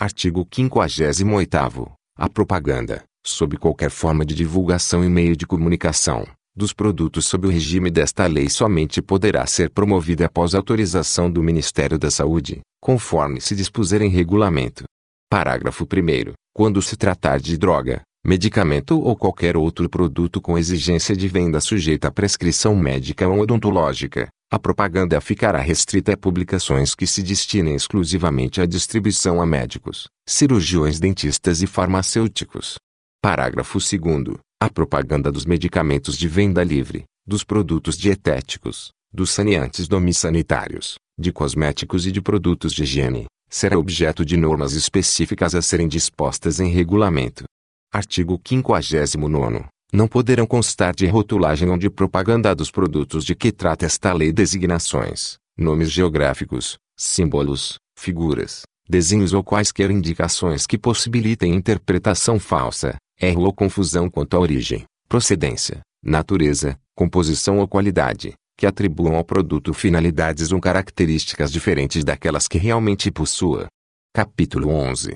Artigo 0.00 0.46
58 0.50 1.92
A 2.16 2.28
propaganda, 2.28 3.04
sob 3.26 3.56
qualquer 3.56 3.90
forma 3.90 4.24
de 4.24 4.34
divulgação 4.34 5.04
e 5.04 5.08
meio 5.08 5.36
de 5.36 5.46
comunicação, 5.46 6.24
dos 6.54 6.72
produtos 6.72 7.26
sob 7.26 7.48
o 7.48 7.50
regime 7.50 7.90
desta 7.90 8.26
lei 8.26 8.48
somente 8.48 9.02
poderá 9.02 9.46
ser 9.46 9.68
promovida 9.70 10.26
após 10.26 10.54
autorização 10.54 11.30
do 11.30 11.42
Ministério 11.42 11.98
da 11.98 12.10
Saúde, 12.10 12.60
conforme 12.80 13.40
se 13.40 13.56
dispuser 13.56 14.00
em 14.00 14.08
regulamento. 14.08 14.84
Parágrafo 15.32 15.84
1 15.84 16.34
quando 16.54 16.82
se 16.82 16.94
tratar 16.94 17.40
de 17.40 17.56
droga, 17.56 18.02
medicamento 18.22 19.00
ou 19.00 19.16
qualquer 19.16 19.56
outro 19.56 19.88
produto 19.88 20.42
com 20.42 20.58
exigência 20.58 21.16
de 21.16 21.26
venda 21.26 21.58
sujeita 21.58 22.08
a 22.08 22.10
prescrição 22.10 22.76
médica 22.76 23.26
ou 23.26 23.40
odontológica, 23.40 24.28
a 24.52 24.58
propaganda 24.58 25.18
ficará 25.22 25.58
restrita 25.58 26.12
a 26.12 26.18
publicações 26.18 26.94
que 26.94 27.06
se 27.06 27.22
destinem 27.22 27.74
exclusivamente 27.74 28.60
à 28.60 28.66
distribuição 28.66 29.40
a 29.40 29.46
médicos, 29.46 30.06
cirurgiões 30.28 31.00
dentistas 31.00 31.62
e 31.62 31.66
farmacêuticos. 31.66 32.74
Parágrafo 33.22 33.78
2 33.78 34.36
A 34.62 34.68
propaganda 34.68 35.32
dos 35.32 35.46
medicamentos 35.46 36.18
de 36.18 36.28
venda 36.28 36.62
livre, 36.62 37.04
dos 37.26 37.42
produtos 37.42 37.96
dietéticos, 37.96 38.90
dos 39.10 39.30
saneantes 39.30 39.88
domissanitários, 39.88 40.96
de 41.18 41.32
cosméticos 41.32 42.06
e 42.06 42.12
de 42.12 42.20
produtos 42.20 42.74
de 42.74 42.82
higiene, 42.82 43.24
será 43.52 43.78
objeto 43.78 44.24
de 44.24 44.34
normas 44.34 44.72
específicas 44.72 45.54
a 45.54 45.60
serem 45.60 45.86
dispostas 45.86 46.58
em 46.58 46.70
regulamento. 46.70 47.44
Artigo 47.92 48.40
59. 48.42 49.66
Não 49.92 50.08
poderão 50.08 50.46
constar 50.46 50.94
de 50.94 51.06
rotulagem 51.06 51.68
ou 51.68 51.76
de 51.76 51.90
propaganda 51.90 52.54
dos 52.54 52.70
produtos 52.70 53.26
de 53.26 53.34
que 53.34 53.52
trata 53.52 53.84
esta 53.84 54.10
lei 54.14 54.32
designações, 54.32 55.36
nomes 55.54 55.90
geográficos, 55.90 56.78
símbolos, 56.96 57.76
figuras, 57.94 58.62
desenhos 58.88 59.34
ou 59.34 59.44
quaisquer 59.44 59.90
indicações 59.90 60.66
que 60.66 60.78
possibilitem 60.78 61.54
interpretação 61.54 62.40
falsa, 62.40 62.96
erro 63.20 63.42
ou 63.42 63.52
confusão 63.52 64.08
quanto 64.08 64.34
à 64.34 64.40
origem, 64.40 64.84
procedência, 65.06 65.82
natureza, 66.02 66.78
composição 66.96 67.58
ou 67.58 67.68
qualidade, 67.68 68.32
que 68.56 68.66
atribuam 68.66 69.16
ao 69.16 69.24
produto 69.24 69.74
finalidades 69.74 70.52
ou 70.52 70.60
características 70.60 71.50
diferentes 71.50 72.04
daquelas 72.04 72.46
que 72.46 72.58
realmente 72.58 73.10
possua. 73.10 73.66
Capítulo 74.14 74.68
11. 74.68 75.14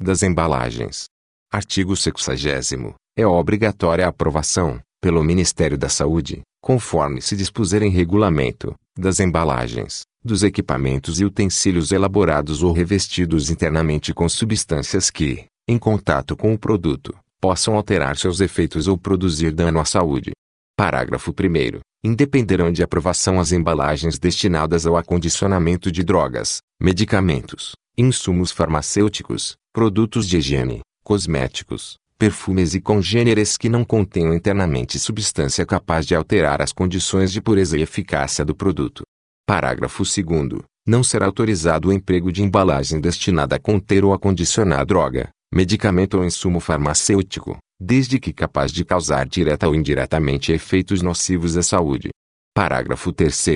Das 0.00 0.22
embalagens. 0.22 1.06
Artigo 1.52 1.96
60. 1.96 2.94
É 3.16 3.26
obrigatória 3.26 4.06
a 4.06 4.08
aprovação, 4.08 4.80
pelo 5.00 5.22
Ministério 5.24 5.78
da 5.78 5.88
Saúde, 5.88 6.42
conforme 6.60 7.20
se 7.20 7.36
dispuser 7.36 7.82
em 7.82 7.90
regulamento, 7.90 8.74
das 8.96 9.20
embalagens, 9.20 10.02
dos 10.24 10.42
equipamentos 10.42 11.20
e 11.20 11.24
utensílios 11.24 11.92
elaborados 11.92 12.62
ou 12.62 12.72
revestidos 12.72 13.50
internamente 13.50 14.12
com 14.12 14.28
substâncias 14.28 15.10
que, 15.10 15.46
em 15.68 15.78
contato 15.78 16.36
com 16.36 16.52
o 16.52 16.58
produto, 16.58 17.14
possam 17.40 17.74
alterar 17.74 18.16
seus 18.16 18.40
efeitos 18.40 18.88
ou 18.88 18.98
produzir 18.98 19.52
dano 19.52 19.78
à 19.78 19.84
saúde. 19.84 20.32
Parágrafo 20.78 21.32
1 21.32 21.80
independerão 22.04 22.70
de 22.70 22.84
aprovação 22.84 23.40
as 23.40 23.50
embalagens 23.50 24.16
destinadas 24.16 24.86
ao 24.86 24.96
acondicionamento 24.96 25.90
de 25.90 26.04
drogas, 26.04 26.58
medicamentos, 26.80 27.72
insumos 27.98 28.52
farmacêuticos, 28.52 29.56
produtos 29.72 30.28
de 30.28 30.38
higiene, 30.38 30.82
cosméticos, 31.02 31.96
perfumes 32.16 32.76
e 32.76 32.80
congêneres 32.80 33.56
que 33.56 33.68
não 33.68 33.84
contenham 33.84 34.32
internamente 34.32 35.00
substância 35.00 35.66
capaz 35.66 36.06
de 36.06 36.14
alterar 36.14 36.62
as 36.62 36.72
condições 36.72 37.32
de 37.32 37.42
pureza 37.42 37.76
e 37.76 37.82
eficácia 37.82 38.44
do 38.44 38.54
produto. 38.54 39.02
Parágrafo 39.44 40.04
2 40.04 40.62
Não 40.86 41.02
será 41.02 41.26
autorizado 41.26 41.88
o 41.88 41.92
emprego 41.92 42.30
de 42.30 42.44
embalagem 42.44 43.00
destinada 43.00 43.56
a 43.56 43.58
conter 43.58 44.04
ou 44.04 44.12
acondicionar 44.12 44.86
droga, 44.86 45.28
medicamento 45.52 46.18
ou 46.18 46.24
insumo 46.24 46.60
farmacêutico, 46.60 47.58
desde 47.80 48.18
que 48.18 48.32
capaz 48.32 48.72
de 48.72 48.84
causar 48.84 49.26
direta 49.26 49.68
ou 49.68 49.74
indiretamente 49.74 50.52
efeitos 50.52 51.00
nocivos 51.00 51.56
à 51.56 51.62
saúde. 51.62 52.10
Parágrafo 52.54 53.12
3 53.12 53.46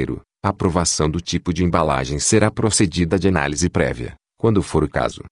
A 0.44 0.48
aprovação 0.50 1.10
do 1.10 1.20
tipo 1.20 1.52
de 1.52 1.64
embalagem 1.64 2.18
será 2.18 2.50
procedida 2.50 3.18
de 3.18 3.28
análise 3.28 3.68
prévia, 3.68 4.14
quando 4.38 4.62
for 4.62 4.84
o 4.84 4.88
caso. 4.88 5.22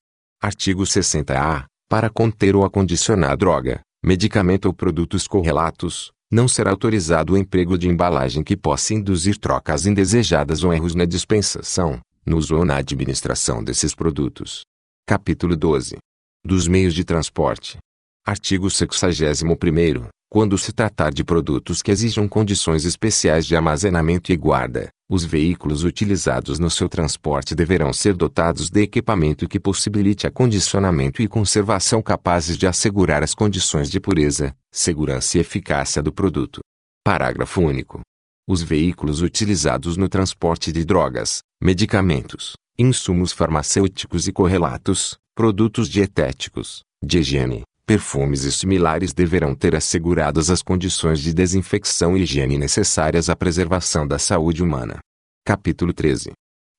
Artigo 0.42 0.82
60-A. 0.82 1.66
Para 1.88 2.08
conter 2.08 2.54
ou 2.54 2.64
acondicionar 2.64 3.36
droga, 3.36 3.80
medicamento 4.04 4.66
ou 4.66 4.72
produtos 4.72 5.26
correlatos, 5.26 6.10
não 6.30 6.46
será 6.46 6.70
autorizado 6.70 7.32
o 7.32 7.36
emprego 7.36 7.76
de 7.76 7.88
embalagem 7.88 8.44
que 8.44 8.56
possa 8.56 8.94
induzir 8.94 9.36
trocas 9.36 9.86
indesejadas 9.86 10.62
ou 10.62 10.72
erros 10.72 10.94
na 10.94 11.04
dispensação, 11.04 12.00
no 12.24 12.36
uso 12.36 12.56
ou 12.56 12.64
na 12.64 12.76
administração 12.76 13.62
desses 13.62 13.94
produtos. 13.94 14.62
Capítulo 15.06 15.56
12. 15.56 15.96
Dos 16.44 16.68
meios 16.68 16.94
de 16.94 17.04
transporte. 17.04 17.78
Artigo 18.26 18.68
61 18.70 20.08
Quando 20.28 20.58
se 20.58 20.72
tratar 20.72 21.10
de 21.10 21.24
produtos 21.24 21.80
que 21.80 21.90
exijam 21.90 22.28
condições 22.28 22.84
especiais 22.84 23.46
de 23.46 23.56
armazenamento 23.56 24.30
e 24.30 24.36
guarda, 24.36 24.90
os 25.10 25.24
veículos 25.24 25.84
utilizados 25.84 26.58
no 26.58 26.68
seu 26.68 26.86
transporte 26.86 27.54
deverão 27.54 27.94
ser 27.94 28.14
dotados 28.14 28.68
de 28.68 28.82
equipamento 28.82 29.48
que 29.48 29.58
possibilite 29.58 30.26
acondicionamento 30.26 31.22
e 31.22 31.26
conservação 31.26 32.02
capazes 32.02 32.58
de 32.58 32.66
assegurar 32.66 33.22
as 33.22 33.34
condições 33.34 33.90
de 33.90 33.98
pureza, 33.98 34.54
segurança 34.70 35.38
e 35.38 35.40
eficácia 35.40 36.02
do 36.02 36.12
produto. 36.12 36.60
Parágrafo 37.02 37.62
único. 37.62 38.02
Os 38.46 38.62
veículos 38.62 39.22
utilizados 39.22 39.96
no 39.96 40.10
transporte 40.10 40.70
de 40.70 40.84
drogas, 40.84 41.40
medicamentos, 41.60 42.52
insumos 42.78 43.32
farmacêuticos 43.32 44.28
e 44.28 44.32
correlatos, 44.32 45.16
produtos 45.34 45.88
dietéticos, 45.88 46.82
de 47.02 47.20
higiene, 47.20 47.62
perfumes 47.90 48.44
e 48.44 48.52
similares 48.52 49.12
deverão 49.12 49.52
ter 49.52 49.74
asseguradas 49.74 50.48
as 50.48 50.62
condições 50.62 51.18
de 51.18 51.34
desinfecção 51.34 52.16
e 52.16 52.22
higiene 52.22 52.56
necessárias 52.56 53.28
à 53.28 53.34
preservação 53.34 54.06
da 54.06 54.16
saúde 54.16 54.62
humana. 54.62 55.00
Capítulo 55.44 55.92
13. 55.92 56.30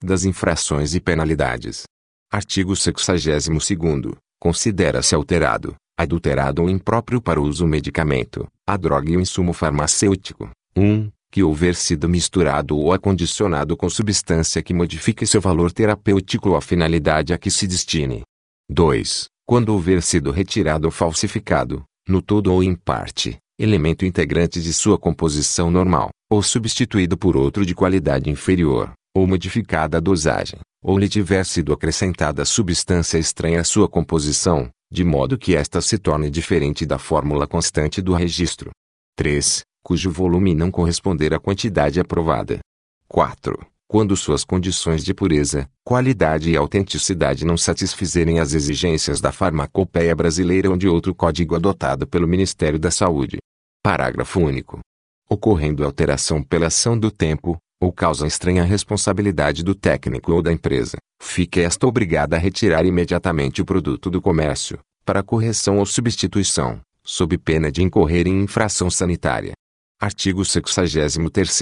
Das 0.01 0.23
infrações 0.23 0.95
e 0.95 1.01
penalidades. 1.01 1.83
Artigo 2.31 2.77
62 2.77 3.49
Considera-se 4.39 5.13
alterado, 5.13 5.75
adulterado 5.99 6.61
ou 6.61 6.69
impróprio 6.69 7.21
para 7.21 7.41
uso 7.41 7.67
medicamento, 7.67 8.47
a 8.65 8.77
droga 8.77 9.11
e 9.11 9.17
o 9.17 9.19
insumo 9.19 9.51
farmacêutico. 9.51 10.49
1. 10.77 11.11
Que 11.29 11.43
houver 11.43 11.75
sido 11.75 12.07
misturado 12.07 12.77
ou 12.77 12.93
acondicionado 12.93 13.75
com 13.75 13.89
substância 13.89 14.63
que 14.63 14.73
modifique 14.73 15.27
seu 15.27 15.41
valor 15.41 15.73
terapêutico 15.73 16.51
ou 16.51 16.55
a 16.55 16.61
finalidade 16.61 17.33
a 17.33 17.37
que 17.37 17.51
se 17.51 17.67
destine. 17.67 18.21
2 18.69 19.29
quando 19.51 19.73
houver 19.73 20.01
sido 20.01 20.31
retirado 20.31 20.87
ou 20.87 20.91
falsificado, 20.91 21.83
no 22.07 22.21
todo 22.21 22.53
ou 22.53 22.63
em 22.63 22.73
parte, 22.73 23.37
elemento 23.59 24.05
integrante 24.05 24.61
de 24.61 24.71
sua 24.71 24.97
composição 24.97 25.69
normal, 25.69 26.09
ou 26.31 26.41
substituído 26.41 27.17
por 27.17 27.35
outro 27.35 27.65
de 27.65 27.75
qualidade 27.75 28.29
inferior, 28.29 28.93
ou 29.13 29.27
modificada 29.27 29.97
a 29.97 29.99
dosagem, 29.99 30.57
ou 30.81 30.97
lhe 30.97 31.09
tiver 31.09 31.45
sido 31.45 31.73
acrescentada 31.73 32.45
substância 32.45 33.17
estranha 33.17 33.59
à 33.59 33.63
sua 33.65 33.89
composição, 33.89 34.69
de 34.89 35.03
modo 35.03 35.37
que 35.37 35.53
esta 35.53 35.81
se 35.81 35.97
torne 35.97 36.29
diferente 36.29 36.85
da 36.85 36.97
fórmula 36.97 37.45
constante 37.45 38.01
do 38.01 38.13
registro. 38.13 38.71
3. 39.17 39.63
Cujo 39.83 40.09
volume 40.09 40.55
não 40.55 40.71
corresponder 40.71 41.33
à 41.33 41.41
quantidade 41.41 41.99
aprovada. 41.99 42.59
4. 43.09 43.70
Quando 43.91 44.15
suas 44.15 44.45
condições 44.45 45.03
de 45.03 45.13
pureza, 45.13 45.69
qualidade 45.83 46.49
e 46.49 46.55
autenticidade 46.55 47.43
não 47.43 47.57
satisfizerem 47.57 48.39
as 48.39 48.53
exigências 48.53 49.19
da 49.19 49.33
farmacopeia 49.33 50.15
brasileira 50.15 50.69
ou 50.69 50.77
de 50.77 50.87
outro 50.87 51.13
código 51.13 51.57
adotado 51.57 52.07
pelo 52.07 52.25
Ministério 52.25 52.79
da 52.79 52.89
Saúde. 52.89 53.39
Parágrafo 53.83 54.39
único. 54.39 54.79
Ocorrendo 55.29 55.83
alteração 55.83 56.41
pela 56.41 56.67
ação 56.67 56.97
do 56.97 57.11
tempo, 57.11 57.57
ou 57.81 57.91
causa 57.91 58.25
estranha 58.25 58.63
responsabilidade 58.63 59.61
do 59.61 59.75
técnico 59.75 60.31
ou 60.31 60.41
da 60.41 60.53
empresa, 60.53 60.95
fique 61.21 61.59
esta 61.59 61.85
obrigada 61.85 62.37
a 62.37 62.39
retirar 62.39 62.85
imediatamente 62.85 63.61
o 63.61 63.65
produto 63.65 64.09
do 64.09 64.21
comércio, 64.21 64.79
para 65.03 65.21
correção 65.21 65.79
ou 65.79 65.85
substituição, 65.85 66.79
sob 67.03 67.37
pena 67.37 67.69
de 67.69 67.83
incorrer 67.83 68.25
em 68.25 68.39
infração 68.39 68.89
sanitária. 68.89 69.51
Artigo 69.99 70.45
63 70.45 71.59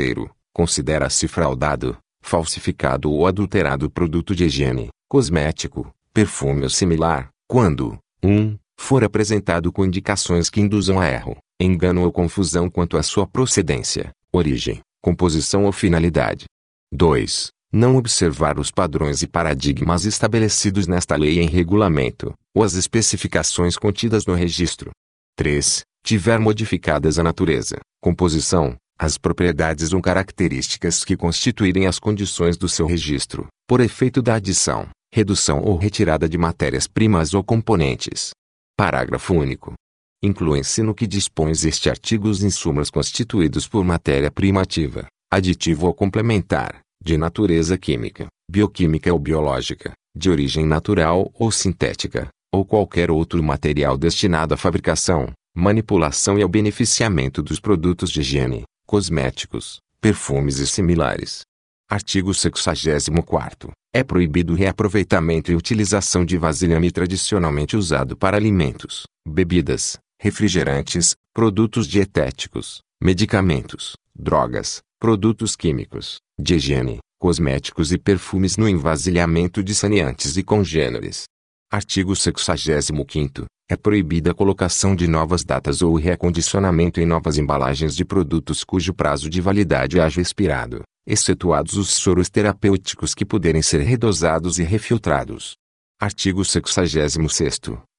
Considera-se 0.54 1.28
fraudado, 1.28 1.98
falsificado 2.22 3.12
ou 3.12 3.26
adulterado 3.26 3.90
produto 3.90 4.36
de 4.36 4.46
higiene, 4.46 4.90
cosmético, 5.08 5.94
perfume 6.14 6.64
ou 6.64 6.70
similar, 6.70 7.30
quando 7.48 7.98
1. 8.24 8.30
Um, 8.30 8.58
for 8.78 9.04
apresentado 9.04 9.72
com 9.72 9.86
indicações 9.86 10.50
que 10.50 10.62
induzam 10.62 11.00
a 11.00 11.08
erro, 11.08 11.38
engano 11.60 12.04
ou 12.04 12.12
confusão 12.12 12.70
quanto 12.70 12.98
à 12.98 13.04
sua 13.04 13.28
procedência, 13.28 14.12
origem, 14.32 14.80
composição 15.02 15.66
ou 15.66 15.72
finalidade. 15.72 16.46
2. 16.92 17.50
Não 17.72 17.98
observar 17.98 18.58
os 18.58 18.72
padrões 18.72 19.22
e 19.22 19.28
paradigmas 19.28 20.06
estabelecidos 20.06 20.88
nesta 20.88 21.16
lei 21.16 21.40
em 21.40 21.48
regulamento, 21.48 22.34
ou 22.56 22.64
as 22.64 22.74
especificações 22.74 23.78
contidas 23.78 24.26
no 24.26 24.34
registro. 24.34 24.92
3. 25.36 25.84
Tiver 26.04 26.40
modificadas 26.40 27.20
a 27.20 27.24
natureza, 27.24 27.80
composição, 28.02 28.76
as 29.00 29.18
propriedades 29.18 29.94
ou 29.94 30.02
características 30.02 31.06
que 31.06 31.16
constituírem 31.16 31.88
as 31.88 31.98
condições 31.98 32.58
do 32.58 32.68
seu 32.68 32.86
registro, 32.86 33.48
por 33.66 33.80
efeito 33.80 34.22
da 34.22 34.36
adição, 34.36 34.90
redução 35.14 35.62
ou 35.62 35.78
retirada 35.78 36.28
de 36.28 36.38
matérias-primas 36.38 37.34
ou 37.34 37.42
componentes. 37.42 38.32
Parágrafo 38.78 39.34
único. 39.34 39.74
Incluem-se 40.22 40.84
no 40.84 40.94
que 40.94 41.08
dispõe 41.08 41.52
este 41.52 41.90
artigo 41.90 42.28
os 42.28 42.44
insumos 42.44 42.90
constituídos 42.90 43.70
por 43.70 43.86
matéria-prima 43.86 44.62
ativa, 44.62 45.06
aditivo 45.32 45.88
ou 45.88 45.94
complementar, 45.94 46.82
de 47.02 47.18
natureza 47.18 47.78
química, 47.78 48.28
bioquímica 48.52 49.14
ou 49.14 49.18
biológica, 49.18 49.94
de 50.14 50.30
origem 50.30 50.66
natural 50.66 51.32
ou 51.34 51.50
sintética, 51.52 52.28
ou 52.54 52.66
qualquer 52.66 53.10
outro 53.10 53.42
material 53.42 53.98
destinado 53.98 54.54
à 54.54 54.58
fabricação, 54.58 55.32
manipulação 55.56 56.38
e 56.38 56.42
ao 56.42 56.50
beneficiamento 56.50 57.42
dos 57.42 57.62
produtos 57.62 58.10
de 58.10 58.20
higiene, 58.20 58.64
cosméticos, 58.90 59.78
perfumes 60.02 60.58
e 60.58 60.66
similares. 60.66 61.42
Artigo 61.88 62.34
64 62.34 63.72
É 63.94 64.04
proibido 64.04 64.54
o 64.54 64.56
reaproveitamento 64.56 65.52
e 65.52 65.56
utilização 65.56 66.26
de 66.26 66.40
vasilhame 66.40 66.90
tradicionalmente 66.90 67.78
usado 67.78 68.18
para 68.18 68.36
alimentos, 68.36 69.04
bebidas, 69.24 70.00
refrigerantes, 70.20 71.14
produtos 71.32 71.86
dietéticos, 71.86 72.80
medicamentos, 73.00 73.94
drogas, 74.16 74.80
produtos 75.00 75.56
químicos, 75.56 76.18
de 76.40 76.56
higiene, 76.56 76.98
cosméticos 77.20 77.92
e 77.92 77.98
perfumes 78.00 78.58
no 78.58 78.68
envasilhamento 78.68 79.62
de 79.62 79.76
saneantes 79.76 80.36
e 80.36 80.42
congêneres. 80.42 81.26
Artigo 81.72 82.16
65 82.16 83.46
É 83.72 83.78
proibida 83.78 84.32
a 84.32 84.34
colocação 84.34 84.96
de 84.96 85.08
novas 85.08 85.44
datas 85.44 85.84
ou 85.84 85.96
reacondicionamento 85.96 87.00
em 87.00 87.06
novas 87.06 87.38
embalagens 87.38 87.96
de 87.96 88.04
produtos 88.04 88.64
cujo 88.64 88.96
prazo 88.96 89.30
de 89.30 89.40
validade 89.40 90.00
haja 90.00 90.20
expirado, 90.20 90.82
excetuados 91.06 91.76
os 91.78 91.90
soros 91.90 92.32
terapêuticos 92.32 93.14
que 93.14 93.24
puderem 93.24 93.62
ser 93.62 93.82
redosados 93.82 94.58
e 94.58 94.64
refiltrados. 94.64 95.54
Artigo 96.02 96.44
66 96.44 97.18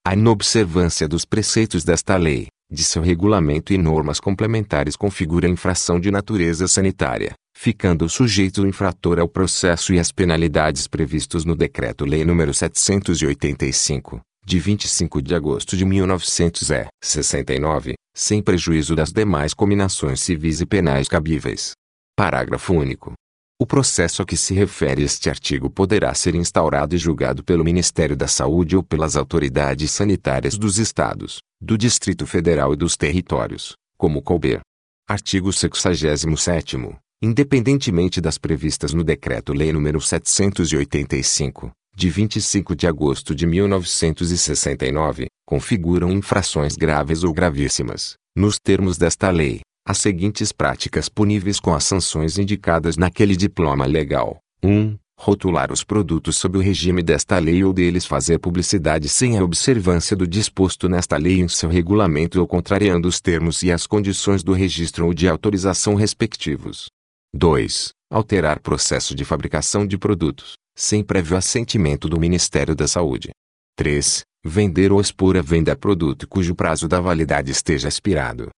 a 0.05 0.15
inobservância 0.15 1.07
dos 1.07 1.25
preceitos 1.25 1.85
desta 1.85 2.17
lei, 2.17 2.49
de 2.69 2.83
seu 2.83 3.01
regulamento 3.03 3.73
e 3.73 3.79
normas 3.79 4.19
complementares 4.19 4.97
configura 4.97 5.47
infração 5.47 6.01
de 6.01 6.11
natureza 6.11 6.67
sanitária, 6.67 7.35
ficando 7.57 8.09
sujeito 8.09 8.63
o 8.63 8.67
infrator 8.67 9.21
ao 9.21 9.29
processo 9.29 9.93
e 9.93 10.01
às 10.01 10.11
penalidades 10.11 10.89
previstos 10.89 11.45
no 11.45 11.55
Decreto-Lei 11.55 12.25
nº 12.25 12.53
785, 12.53 14.21
de 14.51 14.59
25 14.59 15.23
de 15.23 15.33
agosto 15.33 15.77
de 15.77 15.85
1969, 15.85 17.95
sem 18.13 18.43
prejuízo 18.43 18.97
das 18.97 19.13
demais 19.13 19.55
cominações 19.55 20.21
civis 20.21 20.61
e 20.61 20.67
penais 20.67 21.07
cabíveis. 21.07 21.75
Parágrafo 22.17 22.75
único. 22.75 23.13
O 23.61 23.67
processo 23.67 24.23
a 24.23 24.27
que 24.27 24.37
se 24.37 24.53
refere 24.53 25.05
este 25.05 25.31
artigo 25.31 25.71
poderá 25.71 26.13
ser 26.15 26.35
instaurado 26.35 26.97
e 26.97 26.99
julgado 26.99 27.45
pelo 27.45 27.63
Ministério 27.63 28.17
da 28.17 28.27
Saúde 28.27 28.77
ou 28.77 28.83
pelas 28.83 29.15
autoridades 29.15 29.93
sanitárias 29.93 30.59
dos 30.59 30.79
Estados, 30.79 31.39
do 31.61 31.79
Distrito 31.79 32.27
Federal 32.27 32.73
e 32.73 32.77
dos 32.77 32.97
territórios, 32.97 33.75
como 33.97 34.21
couber. 34.21 34.63
Artigo 35.09 35.53
67 35.53 36.77
Independentemente 37.23 38.21
das 38.21 38.37
previstas 38.37 38.93
no 38.93 39.05
Decreto-Lei 39.05 39.71
nº 39.71 40.01
785, 40.01 41.71
de 41.95 42.09
25 42.09 42.75
de 42.75 42.87
agosto 42.87 43.35
de 43.35 43.47
1969, 43.47 45.27
configuram 45.47 46.11
infrações 46.13 46.77
graves 46.77 47.25
ou 47.25 47.33
gravíssimas, 47.33 48.15
nos 48.37 48.59
termos 48.59 48.97
desta 48.97 49.31
lei, 49.31 49.61
as 49.87 49.99
seguintes 49.99 50.53
práticas 50.53 51.09
puníveis 51.09 51.59
com 51.59 51.75
as 51.75 51.85
sanções 51.85 52.39
indicadas 52.39 52.97
naquele 52.97 53.37
diploma 53.37 53.87
legal. 53.87 54.39
1. 54.63 54.97
rotular 55.19 55.73
os 55.73 55.83
produtos 55.83 56.37
sob 56.37 56.59
o 56.59 56.61
regime 56.61 57.03
desta 57.03 57.39
lei 57.39 57.65
ou 57.65 57.73
deles 57.73 58.07
fazer 58.07 58.39
publicidade 58.39 59.09
sem 59.09 59.37
a 59.37 59.43
observância 59.43 60.17
do 60.17 60.27
disposto 60.27 60.89
nesta 60.89 61.17
lei 61.17 61.41
em 61.41 61.49
seu 61.49 61.69
regulamento 61.69 62.41
ou 62.41 62.47
contrariando 62.47 63.09
os 63.09 63.21
termos 63.21 63.63
e 63.63 63.73
as 63.73 63.87
condições 63.87 64.43
do 64.43 64.53
registro 64.53 65.07
ou 65.07 65.15
de 65.15 65.29
autorização 65.29 65.95
respectivos. 65.95 66.89
2. 67.35 67.91
Alterar 68.13 68.61
processo 68.61 69.15
de 69.15 69.25
fabricação 69.25 69.87
de 69.87 69.97
produtos, 69.97 70.55
sem 70.81 71.05
prévio 71.05 71.37
assentimento 71.37 72.09
do 72.09 72.19
Ministério 72.19 72.75
da 72.75 72.89
Saúde. 72.89 73.33
3. 73.77 74.23
Vender 74.43 74.91
ou 74.91 74.99
expor 74.99 75.37
a 75.37 75.43
venda 75.43 75.77
produto 75.77 76.27
cujo 76.27 76.55
prazo 76.55 76.89
da 76.89 76.99
validade 76.99 77.53
esteja 77.53 77.87
expirado. 77.87 78.49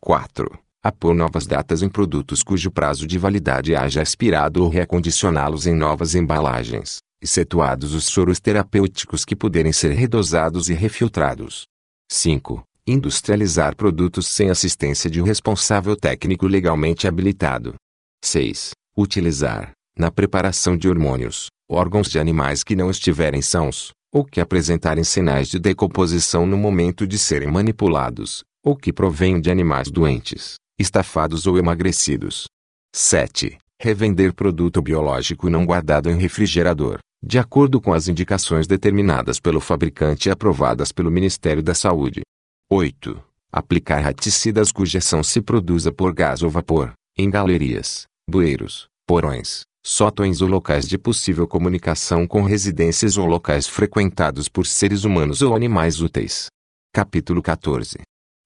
4 0.00 0.48
a 0.84 0.90
pôr 0.90 1.14
novas 1.14 1.46
datas 1.46 1.80
em 1.80 1.88
produtos 1.88 2.42
cujo 2.42 2.68
prazo 2.68 3.06
de 3.06 3.16
validade 3.16 3.76
haja 3.76 4.02
expirado 4.02 4.64
ou 4.64 4.68
reacondicioná-los 4.68 5.64
em 5.64 5.74
novas 5.76 6.16
embalagens, 6.16 6.98
excetuados 7.22 7.94
os 7.94 8.04
soros 8.04 8.40
terapêuticos 8.40 9.24
que 9.24 9.36
puderem 9.36 9.72
ser 9.72 9.92
redosados 9.92 10.68
e 10.68 10.74
refiltrados. 10.74 11.66
5. 12.10 12.64
Industrializar 12.84 13.76
produtos 13.76 14.26
sem 14.26 14.50
assistência 14.50 15.08
de 15.08 15.22
um 15.22 15.24
responsável 15.24 15.94
técnico 15.94 16.48
legalmente 16.48 17.06
habilitado. 17.06 17.76
6. 18.24 18.72
Utilizar, 18.96 19.70
na 19.96 20.10
preparação 20.10 20.76
de 20.76 20.88
hormônios, 20.88 21.46
órgãos 21.72 22.08
de 22.08 22.18
animais 22.18 22.62
que 22.62 22.76
não 22.76 22.90
estiverem 22.90 23.40
sãos, 23.40 23.92
ou 24.12 24.24
que 24.24 24.40
apresentarem 24.40 25.04
sinais 25.04 25.48
de 25.48 25.58
decomposição 25.58 26.46
no 26.46 26.56
momento 26.56 27.06
de 27.06 27.18
serem 27.18 27.50
manipulados, 27.50 28.44
ou 28.64 28.76
que 28.76 28.92
provenham 28.92 29.40
de 29.40 29.50
animais 29.50 29.90
doentes 29.90 30.56
estafados 30.78 31.46
ou 31.46 31.58
emagrecidos. 31.58 32.46
7. 32.94 33.56
Revender 33.80 34.34
produto 34.34 34.82
biológico 34.82 35.48
não 35.48 35.64
guardado 35.64 36.10
em 36.10 36.16
refrigerador, 36.16 36.98
de 37.24 37.38
acordo 37.38 37.80
com 37.80 37.92
as 37.92 38.08
indicações 38.08 38.66
determinadas 38.66 39.38
pelo 39.38 39.60
fabricante 39.60 40.28
e 40.28 40.32
aprovadas 40.32 40.90
pelo 40.90 41.10
Ministério 41.10 41.62
da 41.62 41.74
Saúde. 41.74 42.22
8. 42.70 43.22
Aplicar 43.52 44.00
raticidas 44.00 44.72
cuja 44.72 44.98
ação 44.98 45.22
se 45.22 45.40
produza 45.40 45.92
por 45.92 46.12
gás 46.12 46.42
ou 46.42 46.50
vapor, 46.50 46.92
em 47.16 47.30
galerias, 47.30 48.06
bueiros, 48.28 48.88
porões, 49.06 49.62
sótões 49.84 50.40
ou 50.40 50.48
locais 50.48 50.88
de 50.88 50.96
possível 50.96 51.46
comunicação 51.46 52.26
com 52.26 52.42
residências 52.42 53.16
ou 53.16 53.26
locais 53.26 53.66
frequentados 53.66 54.48
por 54.48 54.64
seres 54.64 55.04
humanos 55.04 55.42
ou 55.42 55.56
animais 55.56 56.00
úteis. 56.00 56.46
Capítulo 56.94 57.42
14. 57.42 57.98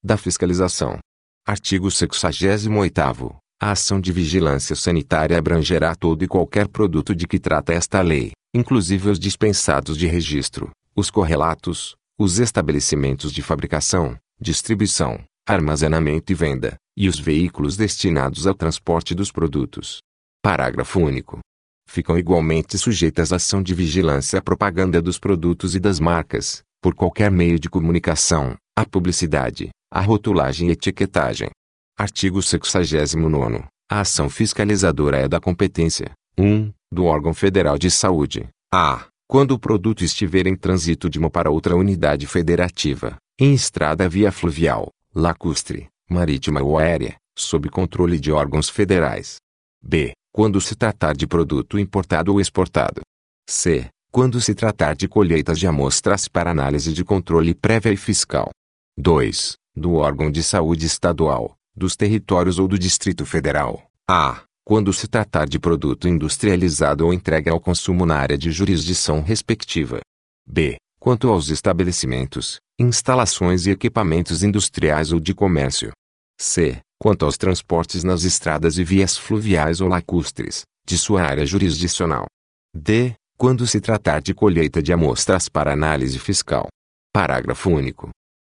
Da 0.03 0.17
fiscalização. 0.17 0.99
Artigo 1.47 1.91
68 1.91 3.37
A 3.61 3.71
ação 3.71 4.01
de 4.01 4.13
vigilância 4.13 4.75
sanitária 4.75 5.39
abrangerá 5.39 5.95
todo 5.95 6.25
e 6.25 6.29
qualquer 6.29 6.69
produto 6.69 7.15
de 7.15 7.27
que 7.27 7.39
trata 7.39 7.75
esta 7.75 8.01
lei, 8.01 8.33
inclusive 8.55 9.11
os 9.11 9.19
dispensados 9.19 9.99
de 9.99 10.07
registro, 10.07 10.71
os 10.97 11.11
correlatos, 11.11 11.95
os 12.19 12.39
estabelecimentos 12.39 13.31
de 13.31 13.43
fabricação, 13.43 14.17
distribuição, 14.41 15.23
armazenamento 15.47 16.33
e 16.33 16.35
venda, 16.35 16.77
e 16.97 17.09
os 17.09 17.19
veículos 17.19 17.77
destinados 17.77 18.47
ao 18.47 18.55
transporte 18.55 19.15
dos 19.15 19.31
produtos. 19.31 19.99
Parágrafo 20.47 21.01
único. 21.01 21.41
Ficam 21.89 22.17
igualmente 22.17 22.79
sujeitas 22.79 23.33
à 23.33 23.37
ação 23.37 23.61
de 23.61 23.75
vigilância 23.75 24.39
a 24.39 24.43
propaganda 24.43 25.03
dos 25.03 25.19
produtos 25.19 25.75
e 25.75 25.81
das 25.81 25.99
marcas, 25.99 26.63
por 26.81 26.95
qualquer 26.95 27.33
meio 27.33 27.59
de 27.59 27.69
comunicação, 27.69 28.55
a 28.79 28.87
publicidade, 28.87 29.71
a 29.93 30.01
rotulagem 30.01 30.69
e 30.69 30.71
etiquetagem. 30.71 31.51
Artigo 31.99 32.41
69 32.41 33.65
A 33.91 34.01
ação 34.03 34.31
fiscalizadora 34.31 35.19
é 35.19 35.27
da 35.27 35.41
competência 35.41 36.13
1. 36.39 36.73
Do 36.93 37.07
órgão 37.07 37.35
federal 37.35 37.77
de 37.77 37.91
saúde. 37.91 38.49
A. 38.73 39.09
Quando 39.29 39.51
o 39.51 39.59
produto 39.59 40.05
estiver 40.05 40.47
em 40.47 40.55
trânsito 40.55 41.11
de 41.11 41.19
uma 41.19 41.29
para 41.29 41.51
outra 41.51 41.75
unidade 41.75 42.25
federativa, 42.29 43.17
em 43.37 43.53
estrada 43.53 44.09
via 44.09 44.31
fluvial, 44.31 44.91
lacustre, 45.13 45.89
marítima 46.09 46.63
ou 46.63 46.79
aérea, 46.79 47.17
sob 47.37 47.69
controle 47.69 48.21
de 48.21 48.31
órgãos 48.31 48.69
federais. 48.69 49.39
B. 49.83 50.13
Quando 50.37 50.61
se 50.61 50.75
tratar 50.75 51.17
de 51.17 51.27
produto 51.27 51.79
importado 51.79 52.31
ou 52.31 52.39
exportado. 52.39 53.01
C. 53.49 53.89
Quando 54.13 54.39
se 54.39 54.55
tratar 54.55 54.95
de 54.95 55.09
colheitas 55.09 55.59
de 55.59 55.67
amostras 55.67 56.29
para 56.29 56.51
análise 56.51 56.93
de 56.93 57.03
controle 57.03 57.55
prévia 57.55 57.91
e 57.91 57.97
fiscal. 57.97 58.51
2. 58.99 59.55
Do 59.75 59.95
órgão 59.95 60.31
de 60.31 60.43
saúde 60.43 60.85
estadual, 60.85 61.57
dos 61.75 61.97
territórios 61.97 62.59
ou 62.59 62.69
do 62.69 62.79
Distrito 62.79 63.25
Federal. 63.25 63.91
A. 64.07 64.43
Quando 64.63 64.93
se 64.93 65.09
tratar 65.09 65.49
de 65.49 65.59
produto 65.59 66.07
industrializado 66.07 67.07
ou 67.07 67.15
entregue 67.15 67.49
ao 67.49 67.59
consumo 67.59 68.05
na 68.05 68.17
área 68.17 68.37
de 68.37 68.51
jurisdição 68.51 69.23
respectiva. 69.23 70.01
B. 70.47 70.77
Quanto 71.01 71.31
aos 71.31 71.49
estabelecimentos, 71.49 72.59
instalações 72.79 73.65
e 73.65 73.71
equipamentos 73.71 74.43
industriais 74.43 75.13
ou 75.13 75.19
de 75.19 75.33
comércio. 75.33 75.93
C. 76.39 76.83
Quanto 76.99 77.25
aos 77.25 77.37
transportes 77.37 78.03
nas 78.03 78.25
estradas 78.25 78.79
e 78.79 78.85
vias 78.85 79.17
fluviais 79.17 79.81
ou 79.81 79.89
lacustres, 79.89 80.63
de 80.87 80.97
sua 80.97 81.23
área 81.23 81.45
jurisdicional. 81.45 82.27
D. 82.75 83.15
Quando 83.37 83.67
se 83.67 83.81
tratar 83.81 84.23
de 84.23 84.33
colheita 84.33 84.83
de 84.83 84.93
amostras 84.93 85.49
para 85.49 85.73
análise 85.73 86.19
fiscal. 86.19 86.69
Parágrafo 87.13 87.69
único. 87.69 88.09